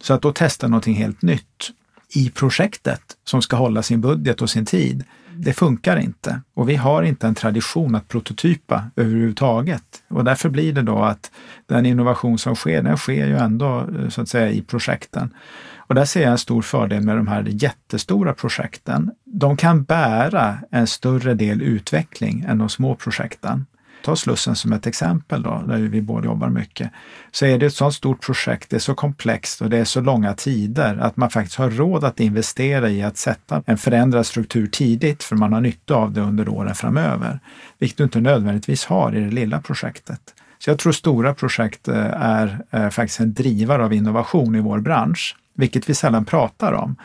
Så 0.00 0.14
att 0.14 0.22
då 0.22 0.32
testa 0.32 0.68
någonting 0.68 0.94
helt 0.94 1.22
nytt 1.22 1.70
i 2.16 2.30
projektet 2.30 3.00
som 3.24 3.42
ska 3.42 3.56
hålla 3.56 3.82
sin 3.82 4.00
budget 4.00 4.42
och 4.42 4.50
sin 4.50 4.64
tid, 4.64 5.04
det 5.36 5.52
funkar 5.52 5.96
inte. 5.96 6.40
Och 6.54 6.68
vi 6.68 6.76
har 6.76 7.02
inte 7.02 7.26
en 7.26 7.34
tradition 7.34 7.94
att 7.94 8.08
prototypa 8.08 8.84
överhuvudtaget. 8.96 9.82
Och 10.08 10.24
därför 10.24 10.48
blir 10.48 10.72
det 10.72 10.82
då 10.82 11.02
att 11.02 11.30
den 11.66 11.86
innovation 11.86 12.38
som 12.38 12.54
sker, 12.54 12.82
den 12.82 12.96
sker 12.96 13.26
ju 13.26 13.36
ändå 13.36 13.80
eh, 13.80 14.08
så 14.08 14.20
att 14.22 14.28
säga 14.28 14.50
i 14.50 14.62
projekten. 14.62 15.34
Och 15.76 15.94
där 15.94 16.04
ser 16.04 16.22
jag 16.22 16.32
en 16.32 16.38
stor 16.38 16.62
fördel 16.62 17.02
med 17.02 17.16
de 17.16 17.26
här 17.26 17.46
jättestora 17.48 18.34
projekten. 18.34 19.10
De 19.24 19.56
kan 19.56 19.84
bära 19.84 20.58
en 20.70 20.86
större 20.86 21.34
del 21.34 21.62
utveckling 21.62 22.44
än 22.48 22.58
de 22.58 22.68
små 22.68 22.94
projekten 22.94 23.66
ta 24.04 24.16
Slussen 24.16 24.56
som 24.56 24.72
ett 24.72 24.86
exempel 24.86 25.42
då, 25.42 25.64
där 25.68 25.78
vi 25.78 26.02
båda 26.02 26.24
jobbar 26.24 26.48
mycket, 26.48 26.90
så 27.32 27.46
är 27.46 27.58
det 27.58 27.66
ett 27.66 27.74
sådant 27.74 27.94
stort 27.94 28.22
projekt, 28.26 28.70
det 28.70 28.76
är 28.76 28.80
så 28.80 28.94
komplext 28.94 29.60
och 29.60 29.70
det 29.70 29.78
är 29.78 29.84
så 29.84 30.00
långa 30.00 30.34
tider 30.34 30.98
att 30.98 31.16
man 31.16 31.30
faktiskt 31.30 31.56
har 31.56 31.70
råd 31.70 32.04
att 32.04 32.20
investera 32.20 32.90
i 32.90 33.02
att 33.02 33.16
sätta 33.16 33.62
en 33.66 33.78
förändrad 33.78 34.26
struktur 34.26 34.66
tidigt, 34.66 35.22
för 35.22 35.36
man 35.36 35.52
har 35.52 35.60
nytta 35.60 35.94
av 35.94 36.12
det 36.12 36.20
under 36.20 36.48
åren 36.48 36.74
framöver. 36.74 37.40
Vilket 37.78 37.98
du 37.98 38.04
inte 38.04 38.20
nödvändigtvis 38.20 38.84
har 38.84 39.16
i 39.16 39.20
det 39.20 39.30
lilla 39.30 39.60
projektet. 39.60 40.20
Så 40.58 40.70
jag 40.70 40.78
tror 40.78 40.92
stora 40.92 41.34
projekt 41.34 41.88
eh, 41.88 42.10
är 42.12 42.58
eh, 42.70 42.88
faktiskt 42.88 43.20
en 43.20 43.34
drivare 43.34 43.84
av 43.84 43.92
innovation 43.92 44.54
i 44.54 44.60
vår 44.60 44.78
bransch, 44.78 45.36
vilket 45.54 45.88
vi 45.88 45.94
sällan 45.94 46.24
pratar 46.24 46.72
om. 46.72 46.96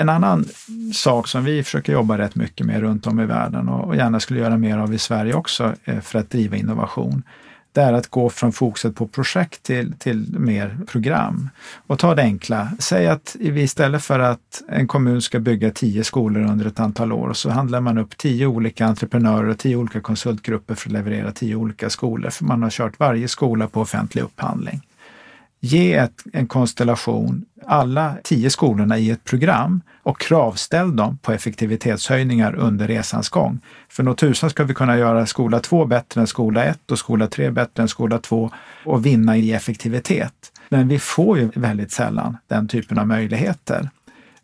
En 0.00 0.08
annan 0.08 0.44
sak 0.94 1.28
som 1.28 1.44
vi 1.44 1.62
försöker 1.62 1.92
jobba 1.92 2.18
rätt 2.18 2.34
mycket 2.34 2.66
med 2.66 2.80
runt 2.80 3.06
om 3.06 3.20
i 3.20 3.26
världen 3.26 3.68
och 3.68 3.96
gärna 3.96 4.20
skulle 4.20 4.40
göra 4.40 4.56
mer 4.56 4.78
av 4.78 4.94
i 4.94 4.98
Sverige 4.98 5.34
också 5.34 5.74
eh, 5.84 6.00
för 6.00 6.18
att 6.18 6.30
driva 6.30 6.56
innovation, 6.56 7.22
det 7.72 7.80
är 7.80 7.92
att 7.92 8.08
gå 8.08 8.30
från 8.30 8.52
fokuset 8.52 8.94
på 8.96 9.06
projekt 9.06 9.62
till, 9.62 9.92
till 9.98 10.38
mer 10.38 10.78
program. 10.86 11.50
Och 11.86 11.98
ta 11.98 12.14
det 12.14 12.22
enkla. 12.22 12.68
Säg 12.78 13.08
att 13.08 13.36
vi 13.40 13.62
istället 13.62 14.02
för 14.02 14.18
att 14.18 14.62
en 14.68 14.88
kommun 14.88 15.22
ska 15.22 15.40
bygga 15.40 15.70
tio 15.70 16.04
skolor 16.04 16.42
under 16.42 16.66
ett 16.66 16.80
antal 16.80 17.12
år 17.12 17.32
så 17.32 17.50
handlar 17.50 17.80
man 17.80 17.98
upp 17.98 18.16
tio 18.16 18.46
olika 18.46 18.86
entreprenörer 18.86 19.48
och 19.48 19.58
tio 19.58 19.76
olika 19.76 20.00
konsultgrupper 20.00 20.74
för 20.74 20.88
att 20.88 20.92
leverera 20.92 21.32
tio 21.32 21.54
olika 21.54 21.90
skolor. 21.90 22.30
För 22.30 22.44
man 22.44 22.62
har 22.62 22.70
kört 22.70 22.98
varje 22.98 23.28
skola 23.28 23.66
på 23.66 23.80
offentlig 23.80 24.22
upphandling. 24.22 24.87
Ge 25.60 25.94
ett, 25.94 26.22
en 26.32 26.46
konstellation, 26.46 27.44
alla 27.66 28.16
tio 28.24 28.50
skolorna 28.50 28.98
i 28.98 29.10
ett 29.10 29.24
program 29.24 29.80
och 30.02 30.20
kravställ 30.20 30.96
dem 30.96 31.18
på 31.18 31.32
effektivitetshöjningar 31.32 32.54
under 32.54 32.88
resans 32.88 33.28
gång. 33.28 33.60
För 33.88 34.02
nå 34.02 34.14
tusan 34.14 34.50
ska 34.50 34.64
vi 34.64 34.74
kunna 34.74 34.98
göra 34.98 35.26
skola 35.26 35.60
2 35.60 35.84
bättre 35.84 36.20
än 36.20 36.26
skola 36.26 36.64
1 36.64 36.90
och 36.90 36.98
skola 36.98 37.26
3 37.26 37.50
bättre 37.50 37.82
än 37.82 37.88
skola 37.88 38.18
2 38.18 38.50
och 38.84 39.06
vinna 39.06 39.36
i 39.36 39.52
effektivitet. 39.52 40.52
Men 40.68 40.88
vi 40.88 40.98
får 40.98 41.38
ju 41.38 41.50
väldigt 41.54 41.92
sällan 41.92 42.36
den 42.46 42.68
typen 42.68 42.98
av 42.98 43.06
möjligheter. 43.06 43.90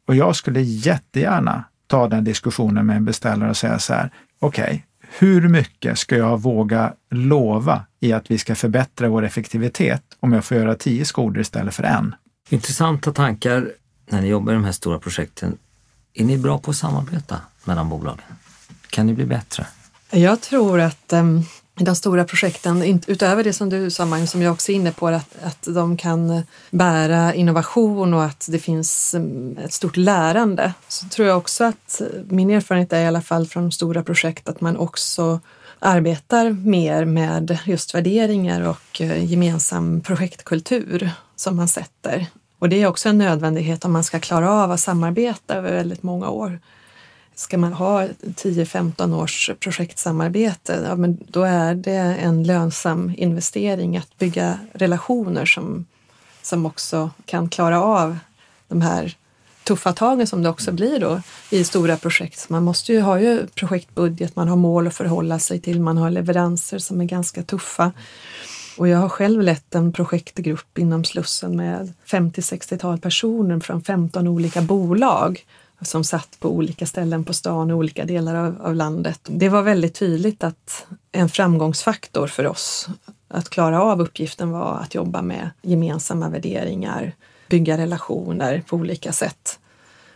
Och 0.07 0.15
jag 0.15 0.37
skulle 0.37 0.61
jättegärna 0.61 1.65
ta 1.87 2.09
den 2.09 2.25
diskussionen 2.25 2.87
med 2.87 2.97
en 2.97 3.05
beställare 3.05 3.51
och 3.51 3.57
säga 3.57 3.79
så 3.79 3.95
här, 3.95 4.11
okej, 4.39 4.65
okay, 4.65 4.81
hur 5.19 5.49
mycket 5.49 5.99
ska 5.99 6.17
jag 6.17 6.43
våga 6.43 6.93
lova 7.11 7.85
i 8.01 8.13
att 8.13 8.31
vi 8.31 8.39
ska 8.39 8.55
förbättra 8.55 9.09
vår 9.09 9.25
effektivitet 9.25 10.03
om 10.21 10.33
jag 10.33 10.45
får 10.45 10.57
göra 10.57 10.75
tio 10.75 11.05
skolor 11.05 11.41
istället 11.41 11.75
för 11.75 11.83
en? 11.83 12.15
Intressanta 12.49 13.13
tankar 13.13 13.71
när 14.11 14.21
ni 14.21 14.29
jobbar 14.29 14.53
i 14.53 14.55
de 14.55 14.65
här 14.65 14.73
stora 14.73 14.99
projekten. 14.99 15.59
Är 16.15 16.25
ni 16.25 16.39
bra 16.39 16.59
på 16.59 16.71
att 16.71 16.77
samarbeta 16.77 17.41
mellan 17.65 17.89
bolagen? 17.89 18.25
Kan 18.91 19.07
ni 19.07 19.15
bli 19.15 19.25
bättre? 19.25 19.67
Jag 20.11 20.41
tror 20.41 20.81
att 20.81 21.13
um, 21.13 21.43
de 21.75 21.97
stora 21.97 22.25
projekten, 22.25 23.03
utöver 23.07 23.45
det 23.45 23.53
som 23.53 23.69
du 23.69 23.91
sa 23.91 24.05
Magnus, 24.05 24.31
som 24.31 24.43
jag 24.43 24.53
också 24.53 24.73
är 24.73 24.77
inne 24.77 24.93
på, 24.93 25.09
att, 25.09 25.37
att 25.43 25.63
de 25.75 25.97
kan 25.97 26.43
bära 26.71 27.35
innovation 27.35 28.15
och 28.15 28.25
att 28.25 28.47
det 28.51 28.59
finns 28.59 29.15
mm, 29.15 29.59
ett 29.65 29.73
stort 29.73 29.97
lärande, 29.97 30.73
så 30.89 31.09
tror 31.09 31.29
jag 31.29 31.39
också 31.39 31.65
att 31.65 32.03
min 32.29 32.51
erfarenhet 32.51 32.93
är 32.93 33.01
i 33.01 33.07
alla 33.07 33.23
fall 33.23 33.47
från 33.47 33.73
stora 33.73 34.03
projekt 34.03 34.49
att 34.49 34.61
man 34.61 34.77
också 34.77 35.41
arbetar 35.79 36.51
mer 36.51 37.05
med 37.05 37.59
just 37.65 37.95
värderingar 37.95 38.69
och 38.69 39.01
eh, 39.01 39.25
gemensam 39.25 40.01
projektkultur 40.01 41.11
som 41.37 41.57
man 41.57 41.69
sätter. 41.69 42.27
Och 42.59 42.69
det 42.69 42.83
är 42.83 42.87
också 42.87 43.09
en 43.09 43.19
nödvändighet 43.19 43.85
om 43.85 43.93
man 43.93 44.05
ska 44.05 44.21
klara 44.21 44.51
av 44.51 44.71
att 44.73 44.81
samarbeta 44.81 45.55
över 45.55 45.73
väldigt 45.73 46.03
många 46.03 46.29
år. 46.29 46.61
Ska 47.37 47.59
man 47.59 47.73
ha 47.73 48.07
10-15 48.07 49.23
års 49.23 49.51
projektsamarbete, 49.61 50.85
ja, 50.89 50.97
men 50.97 51.19
då 51.29 51.43
är 51.43 51.75
det 51.75 52.17
en 52.21 52.43
lönsam 52.43 53.13
investering 53.17 53.97
att 53.97 54.19
bygga 54.19 54.59
relationer 54.73 55.45
som, 55.45 55.87
som 56.43 56.67
också 56.67 57.11
kan 57.25 57.49
klara 57.49 57.83
av 57.83 58.19
de 58.69 58.83
här 58.83 59.17
tuffa 59.65 59.93
tagen 59.93 60.27
som 60.27 60.43
det 60.43 60.49
också 60.49 60.73
blir 60.73 61.01
då 61.01 61.21
i 61.51 61.65
stora 61.65 61.97
projekt. 61.97 62.49
Man 62.49 62.63
måste 62.63 62.93
ju 62.93 63.01
ha 63.01 63.21
ju 63.21 63.47
projektbudget, 63.47 64.37
man 64.37 64.49
har 64.49 64.57
mål 64.57 64.87
att 64.87 64.95
förhålla 64.95 65.39
sig 65.39 65.61
till, 65.61 65.81
man 65.81 65.97
har 65.97 66.11
leveranser 66.11 66.79
som 66.79 67.01
är 67.01 67.05
ganska 67.05 67.43
tuffa. 67.43 67.93
Och 68.79 68.89
jag 68.89 68.99
har 68.99 69.09
själv 69.09 69.43
lett 69.43 69.75
en 69.75 69.93
projektgrupp 69.93 70.79
inom 70.79 71.05
Slussen 71.05 71.57
med 71.57 71.93
50-60-tal 72.07 72.99
personer 72.99 73.61
från 73.61 73.83
15 73.83 74.29
olika 74.29 74.63
bolag 74.63 75.45
som 75.85 76.05
satt 76.05 76.41
på 76.41 76.49
olika 76.49 76.87
ställen 76.87 77.25
på 77.25 77.33
stan 77.33 77.71
i 77.71 77.73
olika 77.73 78.05
delar 78.05 78.35
av, 78.35 78.63
av, 78.63 78.75
landet. 78.75 79.21
Det 79.25 79.49
var 79.49 79.63
väldigt 79.63 79.95
tydligt 79.95 80.45
att 80.45 80.87
en 81.13 81.29
framgångsfaktor 81.29 82.27
för 82.27 82.47
oss 82.47 82.89
att 83.29 83.51
klara 83.51 83.83
av 83.83 84.01
uppgiften 84.01 84.51
var 84.51 84.79
att 84.79 84.95
jobba 84.95 85.23
med 85.23 85.51
gemensamma 85.63 86.29
värderingar, 86.29 87.13
bygga 87.49 87.79
relationer 87.79 88.63
på 88.67 88.77
olika 88.77 89.13
sätt. 89.13 89.59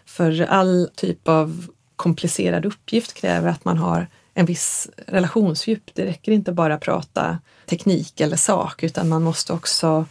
För 0.06 0.40
all 0.40 0.90
typ 0.94 1.28
av 1.28 1.66
komplicerad 1.96 2.64
uppgift 2.66 3.14
kräver 3.14 3.48
att 3.48 3.64
man 3.64 3.78
har 3.78 4.06
en 4.34 4.46
viss 4.46 4.90
relationsdjup. 5.06 5.94
Det 5.94 6.06
räcker 6.06 6.32
inte 6.32 6.52
bara 6.52 6.74
att 6.74 6.80
prata 6.80 7.38
teknik 7.66 8.20
eller 8.20 8.36
sak 8.36 8.82
utan 8.82 9.08
man 9.08 9.22
måste 9.22 9.52
också 9.52 10.06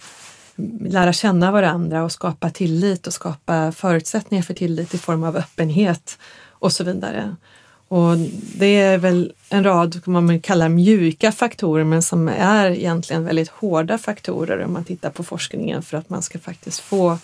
lära 0.79 1.13
känna 1.13 1.51
varandra 1.51 2.03
och 2.03 2.11
skapa 2.11 2.49
tillit 2.49 3.07
och 3.07 3.13
skapa 3.13 3.71
förutsättningar 3.71 4.43
för 4.43 4.53
tillit 4.53 4.93
i 4.93 4.97
form 4.97 5.23
av 5.23 5.37
öppenhet 5.37 6.17
och 6.49 6.71
så 6.71 6.83
vidare. 6.83 7.35
Och 7.87 8.17
det 8.57 8.79
är 8.81 8.97
väl 8.97 9.33
en 9.49 9.63
rad, 9.63 10.01
vad 10.05 10.23
man 10.23 10.39
kallar 10.41 10.69
mjuka 10.69 11.31
faktorer, 11.31 11.83
men 11.83 12.01
som 12.01 12.27
är 12.27 12.69
egentligen 12.69 13.25
väldigt 13.25 13.49
hårda 13.49 13.97
faktorer 13.97 14.65
om 14.65 14.73
man 14.73 14.83
tittar 14.83 15.09
på 15.09 15.23
forskningen 15.23 15.83
för 15.83 15.97
att 15.97 16.09
man 16.09 16.21
ska 16.21 16.39
faktiskt 16.39 16.79
få 16.79 17.17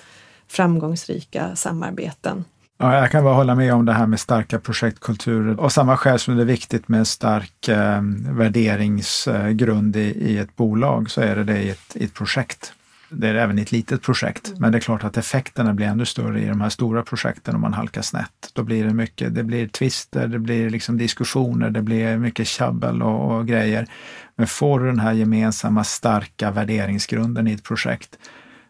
framgångsrika 0.47 1.55
samarbeten. 1.55 2.45
Ja, 2.77 2.97
jag 2.97 3.11
kan 3.11 3.23
bara 3.23 3.33
hålla 3.33 3.55
med 3.55 3.73
om 3.73 3.85
det 3.85 3.93
här 3.93 4.07
med 4.07 4.19
starka 4.19 4.59
projektkulturer. 4.59 5.59
Och 5.59 5.71
samma 5.71 5.97
skäl 5.97 6.19
som 6.19 6.35
det 6.35 6.43
är 6.43 6.45
viktigt 6.45 6.87
med 6.87 6.99
en 6.99 7.05
stark 7.05 7.67
eh, 7.67 8.01
värderingsgrund 8.29 9.95
i, 9.95 9.99
i, 9.99 10.37
ett 10.37 10.55
bolag 10.55 11.11
så 11.11 11.21
är 11.21 11.35
det 11.35 11.43
det 11.43 11.61
i 11.61 11.69
ett, 11.69 11.95
i 11.95 12.03
ett 12.03 12.13
projekt. 12.13 12.73
Det 13.15 13.27
är 13.27 13.35
även 13.35 13.59
i 13.59 13.61
ett 13.61 13.71
litet 13.71 14.01
projekt. 14.01 14.53
Men 14.57 14.71
det 14.71 14.77
är 14.77 14.79
klart 14.79 15.03
att 15.03 15.17
effekterna 15.17 15.73
blir 15.73 15.87
ännu 15.87 16.05
större 16.05 16.41
i 16.41 16.45
de 16.45 16.61
här 16.61 16.69
stora 16.69 17.03
projekten 17.03 17.55
om 17.55 17.61
man 17.61 17.73
halkar 17.73 18.01
snett. 18.01 18.51
Då 18.53 18.63
blir 18.63 18.85
det 18.85 18.93
mycket, 18.93 19.35
det 19.35 19.43
blir 19.43 19.67
twister, 19.67 20.27
det 20.27 20.39
blir 20.39 20.69
liksom 20.69 20.97
diskussioner, 20.97 21.69
det 21.69 21.81
blir 21.81 22.17
mycket 22.17 22.47
tjabbel 22.47 23.01
och, 23.01 23.37
och 23.37 23.47
grejer. 23.47 23.87
Men 24.35 24.47
får 24.47 24.79
du 24.79 24.85
den 24.85 24.99
här 24.99 25.13
gemensamma 25.13 25.83
starka 25.83 26.51
värderingsgrunden 26.51 27.47
i 27.47 27.53
ett 27.53 27.63
projekt 27.63 28.17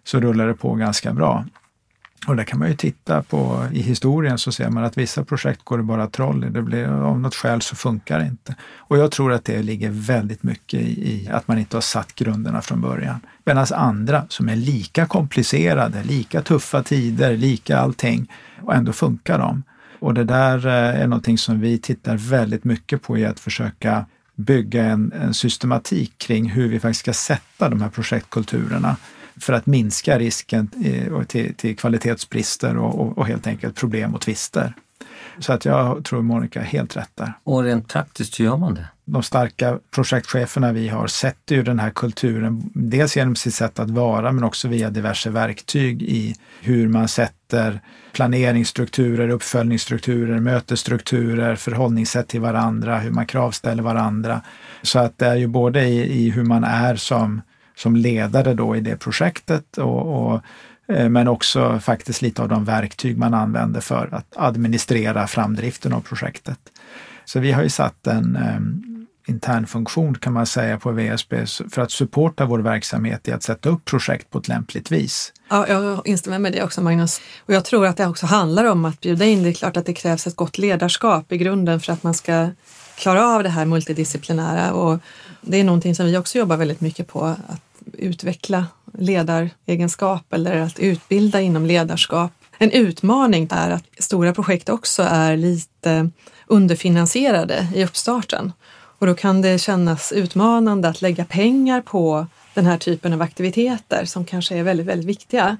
så 0.03 0.19
rullar 0.19 0.47
det 0.47 0.53
på 0.53 0.75
ganska 0.75 1.13
bra. 1.13 1.45
Och 2.27 2.35
där 2.35 2.43
kan 2.43 2.59
man 2.59 2.67
ju 2.67 2.75
titta 2.75 3.23
på 3.23 3.67
i 3.73 3.81
historien 3.81 4.37
så 4.37 4.51
ser 4.51 4.69
man 4.69 4.83
att 4.83 4.97
vissa 4.97 5.23
projekt 5.23 5.63
går 5.63 5.77
det 5.77 5.83
bara 5.83 6.07
troll 6.07 6.43
i. 6.43 6.49
Det 6.49 6.61
blir, 6.61 6.87
av 6.87 7.19
något 7.19 7.35
skäl 7.35 7.61
så 7.61 7.75
funkar 7.75 8.19
det 8.19 8.25
inte. 8.25 8.55
Och 8.77 8.97
jag 8.97 9.11
tror 9.11 9.33
att 9.33 9.45
det 9.45 9.63
ligger 9.63 9.89
väldigt 9.89 10.43
mycket 10.43 10.81
i, 10.81 11.29
att 11.31 11.47
man 11.47 11.59
inte 11.59 11.77
har 11.77 11.81
satt 11.81 12.15
grunderna 12.15 12.61
från 12.61 12.81
början. 12.81 13.19
Medan 13.45 13.65
andra 13.73 14.25
som 14.29 14.49
är 14.49 14.55
lika 14.55 15.05
komplicerade, 15.05 16.03
lika 16.03 16.41
tuffa 16.41 16.83
tider, 16.83 17.37
lika 17.37 17.77
allting 17.77 18.31
och 18.61 18.75
ändå 18.75 18.93
funkar 18.93 19.39
de. 19.39 19.63
Och 19.99 20.13
det 20.13 20.23
där 20.23 20.67
eh, 20.67 21.01
är 21.01 21.07
någonting 21.07 21.37
som 21.37 21.59
vi 21.59 21.77
tittar 21.77 22.17
väldigt 22.17 22.63
mycket 22.63 23.01
på 23.01 23.17
i 23.17 23.25
att 23.25 23.39
försöka 23.39 24.05
bygga 24.35 24.83
en, 24.85 25.13
en 25.21 25.33
systematik 25.33 26.17
kring 26.17 26.49
hur 26.49 26.69
vi 26.69 26.79
faktiskt 26.79 26.99
ska 26.99 27.13
sätta 27.13 27.69
de 27.69 27.81
här 27.81 27.89
projektkulturerna 27.89 28.95
för 29.39 29.53
att 29.53 29.65
minska 29.65 30.19
risken 30.19 30.67
till, 31.27 31.53
till 31.55 31.77
kvalitetsbrister 31.77 32.77
och, 32.77 32.99
och, 32.99 33.17
och, 33.17 33.27
helt 33.27 33.47
enkelt 33.47 33.75
problem 33.75 34.15
och 34.15 34.21
tvister. 34.21 34.73
Så 35.39 35.53
att 35.53 35.65
jag 35.65 36.05
tror 36.05 36.21
Monica 36.21 36.61
är 36.61 36.65
helt 36.65 36.97
rätt 36.97 37.11
där. 37.15 37.33
Och 37.43 37.63
rent 37.63 37.87
praktiskt, 37.87 38.39
hur 38.39 38.45
gör 38.45 38.57
man 38.57 38.75
det? 38.75 38.87
De 39.05 39.23
starka 39.23 39.79
projektcheferna 39.91 40.71
vi 40.71 40.87
har 40.87 41.07
sätter 41.07 41.55
ju 41.55 41.63
den 41.63 41.79
här 41.79 41.89
kulturen, 41.89 42.71
dels 42.73 43.17
genom 43.17 43.35
sitt 43.35 43.53
sätt 43.53 43.79
att 43.79 43.89
vara 43.89 44.31
men 44.31 44.43
också 44.43 44.67
via 44.67 44.89
diverse 44.89 45.29
verktyg 45.29 46.01
i 46.01 46.35
hur 46.61 46.87
man 46.87 47.07
sätter 47.07 47.81
planeringsstrukturer, 48.13 49.29
uppföljningsstrukturer, 49.29 50.39
mötesstrukturer, 50.39 51.55
förhållningssätt 51.55 52.27
till 52.27 52.41
varandra, 52.41 52.99
hur 52.99 53.11
man 53.11 53.25
kravställer 53.25 53.83
varandra. 53.83 54.41
Så 54.81 54.99
att 54.99 55.17
det 55.17 55.25
är 55.25 55.35
ju 55.35 55.47
både 55.47 55.83
i, 55.83 56.25
i 56.25 56.29
hur 56.29 56.43
man 56.43 56.63
är 56.63 56.95
som 56.95 57.41
som 57.75 57.95
ledare 57.95 58.53
då 58.53 58.75
i 58.75 58.79
det 58.79 58.97
projektet 58.97 59.77
och, 59.77 60.33
och 60.33 60.41
eh, 60.87 61.09
men 61.09 61.27
också 61.27 61.79
faktiskt 61.79 62.21
lite 62.21 62.41
av 62.41 62.49
de 62.49 62.65
verktyg 62.65 63.17
man 63.17 63.33
använder 63.33 63.81
för 63.81 64.09
att 64.11 64.33
administrera 64.35 65.27
framdriften 65.27 65.93
av 65.93 66.01
projektet. 66.01 66.59
Så 67.25 67.39
vi 67.39 67.51
har 67.51 67.63
ju 67.63 67.69
satt 67.69 68.07
en 68.07 68.37
um, 68.57 68.93
intern 69.27 69.67
funktion 69.67 70.15
kan 70.15 70.33
man 70.33 70.45
säga 70.45 70.79
på 70.79 70.91
VSB 70.91 71.45
för 71.71 71.81
att 71.81 71.91
supporta 71.91 72.45
vår 72.45 72.59
verksamhet 72.59 73.27
i 73.27 73.31
att 73.31 73.43
sätta 73.43 73.69
upp 73.69 73.85
projekt 73.85 74.29
på 74.29 74.37
ett 74.37 74.47
lämpligt 74.47 74.91
vis. 74.91 75.33
Ja, 75.49 75.67
jag 75.67 76.07
instämmer 76.07 76.39
med 76.39 76.51
det 76.51 76.63
också 76.63 76.81
Magnus. 76.81 77.21
Och 77.39 77.53
jag 77.53 77.65
tror 77.65 77.85
att 77.85 77.97
det 77.97 78.07
också 78.07 78.25
handlar 78.25 78.65
om 78.65 78.85
att 78.85 79.01
bjuda 79.01 79.25
in. 79.25 79.43
Det 79.43 79.49
är 79.49 79.53
klart 79.53 79.77
att 79.77 79.85
det 79.85 79.93
krävs 79.93 80.27
ett 80.27 80.35
gott 80.35 80.57
ledarskap 80.57 81.31
i 81.31 81.37
grunden 81.37 81.79
för 81.79 81.93
att 81.93 82.03
man 82.03 82.13
ska 82.13 82.49
klara 82.97 83.27
av 83.27 83.43
det 83.43 83.49
här 83.49 83.65
multidisciplinära 83.65 84.73
och 84.73 84.99
det 85.41 85.57
är 85.57 85.63
någonting 85.63 85.95
som 85.95 86.05
vi 86.05 86.17
också 86.17 86.37
jobbar 86.37 86.57
väldigt 86.57 86.81
mycket 86.81 87.07
på, 87.07 87.25
att 87.25 87.61
utveckla 87.93 88.65
ledaregenskap 88.97 90.33
eller 90.33 90.61
att 90.61 90.79
utbilda 90.79 91.41
inom 91.41 91.65
ledarskap. 91.65 92.31
En 92.57 92.71
utmaning 92.71 93.47
är 93.51 93.69
att 93.71 93.83
stora 93.99 94.33
projekt 94.33 94.69
också 94.69 95.03
är 95.03 95.37
lite 95.37 96.09
underfinansierade 96.47 97.67
i 97.75 97.85
uppstarten 97.85 98.51
och 99.03 99.07
då 99.07 99.15
kan 99.15 99.41
det 99.41 99.59
kännas 99.59 100.11
utmanande 100.11 100.89
att 100.89 101.01
lägga 101.01 101.25
pengar 101.25 101.81
på 101.81 102.27
den 102.53 102.65
här 102.65 102.77
typen 102.77 103.13
av 103.13 103.21
aktiviteter 103.21 104.05
som 104.05 104.25
kanske 104.25 104.57
är 104.57 104.63
väldigt, 104.63 104.85
väldigt 104.85 105.07
viktiga. 105.07 105.57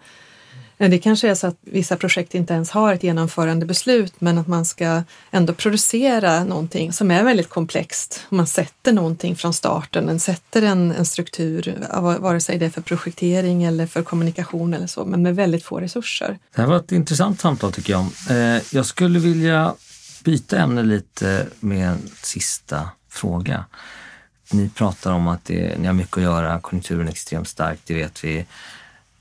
Det 0.90 0.98
kanske 0.98 1.30
är 1.30 1.36
så 1.36 1.48
att 1.48 1.58
vissa 1.62 1.98
projekt 1.98 2.36
inte 2.36 2.54
ens 2.54 2.70
har 2.70 2.94
ett 2.94 3.04
genomförande 3.04 3.66
beslut 3.66 4.14
men 4.20 4.38
att 4.38 4.48
man 4.48 4.66
ska 4.66 5.04
ändå 5.32 5.54
producera 5.54 6.44
någonting 6.44 6.94
som 6.94 7.12
är 7.12 7.24
väldigt 7.24 7.50
komplext. 7.50 8.26
Man 8.30 8.48
sätter 8.48 8.94
någonting 8.94 9.36
från 9.36 9.54
starten, 9.54 10.06
man 10.06 10.20
sätter 10.20 10.62
en, 10.62 10.92
en 10.92 11.06
struktur, 11.06 11.78
vare 12.20 12.40
sig 12.40 12.58
det 12.58 12.66
är 12.66 12.70
för 12.70 12.82
projektering 12.82 13.64
eller 13.64 13.88
för 13.88 14.04
kommunikation 14.04 14.74
eller 14.74 14.88
så, 14.88 15.06
men 15.06 15.22
med 15.22 15.36
väldigt 15.36 15.64
få 15.64 15.80
resurser. 15.80 16.40
Det 16.56 16.62
här 16.62 16.70
var 16.70 16.78
ett 16.78 16.92
intressant 16.92 17.42
samtal 17.42 17.72
tycker 17.72 17.94
jag. 17.94 18.06
Eh, 18.30 18.62
jag 18.72 18.86
skulle 18.86 19.20
vilja 19.20 19.74
byta 20.24 20.58
ämne 20.58 20.84
lite 20.84 21.48
med 21.60 21.90
en 21.90 22.10
sista 22.22 22.90
fråga. 23.10 23.66
Ni 24.52 24.70
pratar 24.70 25.12
om 25.12 25.28
att 25.28 25.46
det, 25.46 25.78
ni 25.80 25.88
har 25.88 25.94
mycket 25.94 26.18
att 26.18 26.24
göra, 26.24 26.60
konjunkturen 26.60 27.08
är 27.08 27.12
extremt 27.12 27.48
stark, 27.48 27.80
det 27.86 27.94
vet 27.94 28.24
vi. 28.24 28.46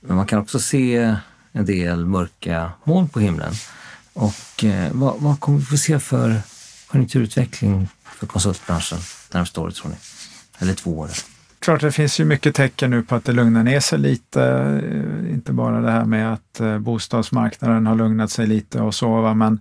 Men 0.01 0.17
man 0.17 0.27
kan 0.27 0.39
också 0.39 0.59
se 0.59 1.17
en 1.53 1.65
del 1.65 2.07
mörka 2.07 2.73
moln 2.85 3.09
på 3.09 3.21
himlen. 3.21 3.53
Och 4.13 4.65
eh, 4.65 4.93
vad, 4.93 5.15
vad, 5.19 5.41
kommer 5.41 5.59
vi 5.59 5.65
få 5.65 5.77
se 5.77 5.99
för 5.99 6.41
konjunkturutveckling 6.87 7.89
för 8.05 8.27
konsultbranschen 8.27 8.99
närmaste 9.33 9.61
året 9.61 9.75
tror 9.75 9.91
ni? 9.91 9.97
Eller 10.59 10.75
två 10.75 10.99
år? 10.99 11.09
Klart, 11.59 11.81
det 11.81 11.93
finns 11.93 12.21
ju 12.21 12.25
mycket 12.25 12.55
tecken 12.55 12.91
nu 12.91 13.03
på 13.03 13.15
att 13.15 13.25
det 13.25 13.33
lugnar 13.33 13.65
ner 13.65 13.81
sig 13.81 13.99
lite. 13.99 14.43
Eh, 14.45 15.33
inte 15.33 15.53
bara 15.53 15.81
det 15.81 15.91
här 15.91 16.05
med 16.05 16.33
att 16.33 16.61
eh, 16.61 16.79
bostadsmarknaden 16.79 17.87
har 17.87 17.95
lugnat 17.95 18.31
sig 18.31 18.47
lite 18.47 18.81
och 18.81 18.95
så, 18.95 19.35
men 19.35 19.61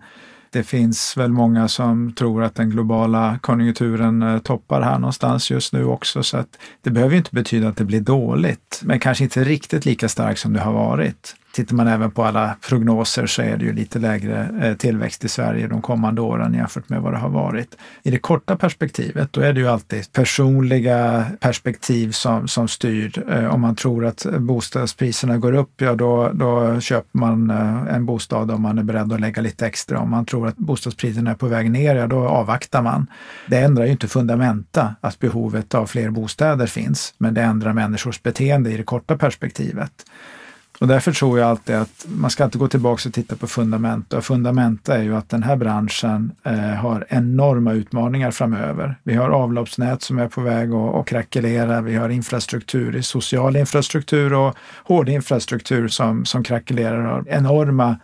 det 0.49 0.63
finns 0.63 1.17
väl 1.17 1.32
många 1.32 1.67
som 1.67 2.13
tror 2.13 2.43
att 2.43 2.56
den 2.56 2.69
globala 2.69 3.39
konjunkturen 3.41 4.21
eh, 4.21 4.39
toppar 4.39 4.82
här 4.82 4.99
någonstans 4.99 5.51
just 5.51 5.73
nu 5.73 5.86
också. 5.86 6.23
Så 6.23 6.38
att 6.38 6.60
det 6.82 6.89
behöver 6.89 7.15
inte 7.15 7.30
betyda 7.32 7.67
att 7.67 7.77
det 7.77 7.86
blir 7.86 8.01
dåligt, 8.01 8.82
men 8.84 8.99
kanske 8.99 9.23
inte 9.23 9.43
riktigt 9.43 9.86
lika 9.86 10.10
starkt 10.10 10.39
som 10.39 10.54
det 10.54 10.60
har 10.60 10.73
varit. 10.73 11.36
Tittar 11.53 11.75
man 11.75 11.87
även 11.87 12.11
på 12.11 12.23
alla 12.23 12.55
prognoser 12.69 13.25
så 13.25 13.41
är 13.41 13.57
det 13.57 13.65
ju 13.65 13.73
lite 13.73 13.99
lägre 13.99 14.49
eh, 14.61 14.77
tillväxt 14.77 15.25
i 15.25 15.29
Sverige 15.29 15.67
de 15.67 15.81
kommande 15.81 16.21
åren 16.21 16.53
jämfört 16.53 16.89
med 16.89 17.01
vad 17.01 17.13
det 17.13 17.17
har 17.17 17.29
varit. 17.29 17.77
I 18.03 18.11
det 18.11 18.17
korta 18.17 18.55
perspektivet, 18.55 19.33
då 19.33 19.41
är 19.41 19.53
det 19.53 19.59
ju 19.59 19.67
alltid 19.67 20.11
personliga 20.13 21.25
perspektiv 21.39 22.11
som, 22.11 22.47
som 22.47 22.67
styr. 22.67 23.23
Eh, 23.29 23.53
om 23.53 23.61
man 23.61 23.75
tror 23.75 24.05
att 24.05 24.25
bostadspriserna 24.39 25.37
går 25.37 25.53
upp, 25.53 25.81
ja 25.81 25.95
då, 25.95 26.31
då 26.33 26.79
köper 26.79 27.19
man 27.19 27.49
eh, 27.49 27.95
en 27.95 28.05
bostad 28.05 28.51
om 28.51 28.61
man 28.61 28.77
är 28.77 28.83
beredd 28.83 29.13
att 29.13 29.21
lägga 29.21 29.41
lite 29.41 29.65
extra. 29.67 29.99
Om 29.99 30.09
man 30.09 30.25
tror 30.25 30.47
att 30.47 30.57
bostadspriserna 30.57 31.31
är 31.31 31.35
på 31.35 31.47
väg 31.47 31.71
ner, 31.71 31.95
ja 31.95 32.07
då 32.07 32.27
avvaktar 32.27 32.81
man. 32.81 33.07
Det 33.47 33.57
ändrar 33.57 33.85
ju 33.85 33.91
inte 33.91 34.07
fundamenta 34.07 34.95
att 35.01 35.19
behovet 35.19 35.75
av 35.75 35.85
fler 35.85 36.09
bostäder 36.09 36.67
finns, 36.67 37.13
men 37.17 37.33
det 37.33 37.41
ändrar 37.41 37.73
människors 37.73 38.23
beteende 38.23 38.71
i 38.71 38.77
det 38.77 38.83
korta 38.83 39.17
perspektivet. 39.17 39.91
Och 40.82 40.88
därför 40.88 41.12
tror 41.12 41.39
jag 41.39 41.50
alltid 41.50 41.76
att 41.76 42.06
man 42.08 42.30
ska 42.30 42.44
inte 42.44 42.58
gå 42.58 42.67
tillbaka 42.67 43.10
och 43.10 43.13
titta 43.13 43.36
på 43.36 43.48
fundamenta. 43.48 44.17
Och 44.17 44.26
fundamenta 44.26 44.98
är 44.98 45.04
ju 45.04 45.15
att 45.15 45.30
den 45.30 45.44
här 45.44 45.56
branschen 45.56 46.32
eh, 46.44 46.56
har 46.56 47.06
enorma 47.10 47.74
utmaningar 47.74 48.32
framöver. 48.32 48.96
Vi 49.04 49.13
har 49.13 49.30
avloppsnät 49.30 50.02
som 50.02 50.20
är 50.20 50.28
på 50.28 50.41
väg 50.41 50.72
att, 50.72 50.96
att 50.96 51.06
krackelera. 51.06 51.82
Vi 51.82 51.96
har 51.96 52.10
infrastruktur, 52.10 53.02
social 53.02 53.56
infrastruktur 53.56 54.34
och 54.34 54.56
hård 54.84 55.10
infrastruktur 55.10 55.88
som, 55.88 56.26
som 56.26 56.44
krackelerar. 56.44 57.02
Har 57.02 57.26
enorma 57.30 57.96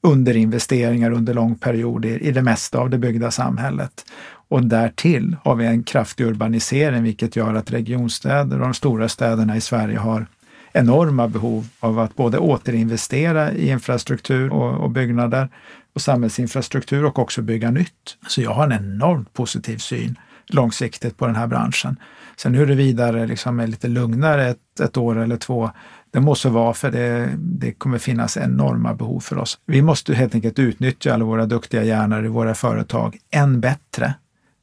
underinvesteringar 0.00 1.10
under 1.10 1.34
lång 1.34 1.54
period 1.54 2.04
i, 2.04 2.08
i 2.08 2.30
det 2.30 2.42
mesta 2.42 2.78
av 2.78 2.90
det 2.90 2.98
byggda 2.98 3.30
samhället. 3.30 4.04
Och 4.48 4.64
därtill 4.64 5.36
har 5.44 5.54
vi 5.54 5.66
en 5.66 5.82
kraftig 5.82 6.26
urbanisering 6.26 7.02
vilket 7.02 7.36
gör 7.36 7.54
att 7.54 7.70
regionstäder 7.70 8.56
och 8.56 8.64
de 8.64 8.74
stora 8.74 9.08
städerna 9.08 9.56
i 9.56 9.60
Sverige 9.60 9.98
har 9.98 10.26
enorma 10.72 11.28
behov 11.28 11.68
av 11.80 11.98
att 11.98 12.16
både 12.16 12.38
återinvestera 12.38 13.52
i 13.52 13.68
infrastruktur 13.68 14.52
och, 14.52 14.84
och 14.84 14.90
byggnader 14.90 15.48
och 15.94 16.02
samhällsinfrastruktur 16.02 17.04
och 17.04 17.18
också 17.18 17.42
bygga 17.42 17.70
nytt. 17.70 18.16
Så 18.28 18.42
jag 18.42 18.50
har 18.50 18.64
en 18.64 18.72
enormt 18.72 19.32
positiv 19.32 19.78
syn 19.78 20.18
långsiktigt 20.46 21.16
på 21.16 21.26
den 21.26 21.36
här 21.36 21.46
branschen. 21.46 21.96
Sen 22.36 22.54
huruvida 22.54 23.12
det 23.12 23.26
liksom 23.26 23.60
är 23.60 23.66
lite 23.66 23.88
lugnare 23.88 24.48
ett, 24.48 24.80
ett 24.80 24.96
år 24.96 25.18
eller 25.18 25.36
två, 25.36 25.70
det 26.10 26.20
måste 26.20 26.48
vara 26.48 26.74
för 26.74 26.90
det, 26.90 27.28
det 27.38 27.72
kommer 27.72 27.98
finnas 27.98 28.36
enorma 28.36 28.94
behov 28.94 29.20
för 29.20 29.38
oss. 29.38 29.58
Vi 29.66 29.82
måste 29.82 30.14
helt 30.14 30.34
enkelt 30.34 30.58
utnyttja 30.58 31.14
alla 31.14 31.24
våra 31.24 31.46
duktiga 31.46 31.84
hjärnor 31.84 32.24
i 32.24 32.28
våra 32.28 32.54
företag 32.54 33.18
än 33.30 33.60
bättre. 33.60 34.14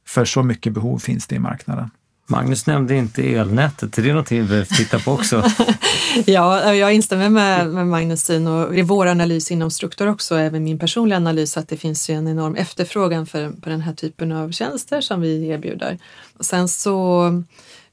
För 0.06 0.24
så 0.24 0.42
mycket 0.42 0.72
behov 0.72 0.98
finns 0.98 1.26
det 1.26 1.34
i 1.36 1.38
marknaden. 1.38 1.90
Magnus 2.30 2.66
nämnde 2.66 2.94
inte 2.94 3.22
elnätet, 3.22 3.98
är 3.98 4.02
det 4.02 4.08
någonting 4.08 4.42
vi 4.42 4.48
behöver 4.48 4.66
titta 4.76 4.98
på 4.98 5.12
också? 5.12 5.44
ja, 6.26 6.74
jag 6.74 6.94
instämmer 6.94 7.28
med, 7.28 7.68
med 7.68 7.86
Magnus 7.86 8.24
syn 8.24 8.46
och 8.46 8.78
i 8.78 8.82
vår 8.82 9.06
analys 9.06 9.50
inom 9.50 9.70
Struktur 9.70 10.08
också, 10.08 10.36
även 10.36 10.64
min 10.64 10.78
personliga 10.78 11.16
analys, 11.16 11.56
att 11.56 11.68
det 11.68 11.76
finns 11.76 12.10
ju 12.10 12.14
en 12.14 12.28
enorm 12.28 12.54
efterfrågan 12.54 13.26
för, 13.26 13.50
på 13.50 13.70
den 13.70 13.80
här 13.80 13.94
typen 13.94 14.32
av 14.32 14.52
tjänster 14.52 15.00
som 15.00 15.20
vi 15.20 15.48
erbjuder. 15.48 15.98
Och 16.38 16.44
sen 16.44 16.68
så 16.68 17.22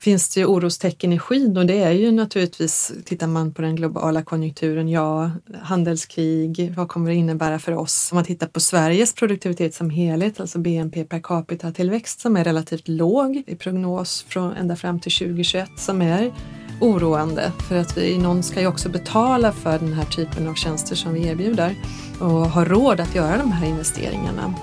finns 0.05 0.29
det 0.29 0.39
ju 0.39 0.45
orostecken 0.45 1.13
i 1.13 1.19
skyn 1.19 1.57
och 1.57 1.65
det 1.65 1.83
är 1.83 1.91
ju 1.91 2.11
naturligtvis, 2.11 2.93
tittar 3.05 3.27
man 3.27 3.53
på 3.53 3.61
den 3.61 3.75
globala 3.75 4.23
konjunkturen, 4.23 4.89
ja, 4.89 5.31
handelskrig, 5.61 6.73
vad 6.77 6.87
kommer 6.87 7.09
det 7.09 7.15
innebära 7.15 7.59
för 7.59 7.71
oss? 7.71 8.11
Om 8.11 8.15
man 8.15 8.25
tittar 8.25 8.47
på 8.47 8.59
Sveriges 8.59 9.13
produktivitet 9.13 9.73
som 9.73 9.89
helhet, 9.89 10.39
alltså 10.39 10.59
BNP 10.59 11.03
per 11.03 11.19
capita 11.19 11.71
tillväxt 11.71 12.19
som 12.19 12.37
är 12.37 12.43
relativt 12.43 12.87
låg 12.87 13.43
i 13.47 13.55
prognos 13.55 14.25
från 14.29 14.53
ända 14.53 14.75
fram 14.75 14.99
till 14.99 15.11
2021 15.11 15.69
som 15.77 16.01
är 16.01 16.33
oroande 16.81 17.51
för 17.67 17.75
att 17.75 17.97
vi, 17.97 18.17
någon 18.17 18.43
ska 18.43 18.59
ju 18.61 18.67
också 18.67 18.89
betala 18.89 19.51
för 19.51 19.79
den 19.79 19.93
här 19.93 20.05
typen 20.05 20.47
av 20.47 20.53
tjänster 20.53 20.95
som 20.95 21.13
vi 21.13 21.27
erbjuder 21.27 21.75
och 22.19 22.29
ha 22.29 22.65
råd 22.65 22.99
att 22.99 23.15
göra 23.15 23.37
de 23.37 23.51
här 23.51 23.67
investeringarna. 23.67 24.53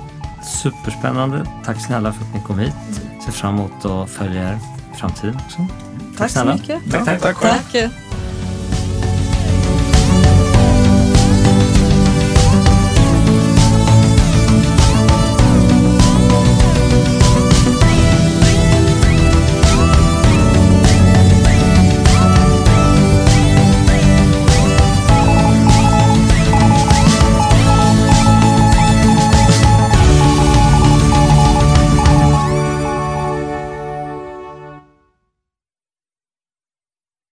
Superspännande. 0.63 1.47
Tack 1.65 1.87
snälla 1.87 2.13
för 2.13 2.25
att 2.25 2.35
ni 2.35 2.41
kom 2.47 2.59
hit. 2.59 2.75
Ser 3.25 3.33
fram 3.33 3.55
emot 3.55 3.85
att 3.85 4.11
följa 4.11 4.49
er 4.49 4.82
framtiden 5.03 5.39
också. 5.47 5.67
Tack, 6.19 6.19
tack 6.19 6.31
så 6.31 6.45
mycket. 6.45 6.91
Tack, 6.91 7.05
tack, 7.05 7.21
tack. 7.21 7.73
tack. 7.73 8.12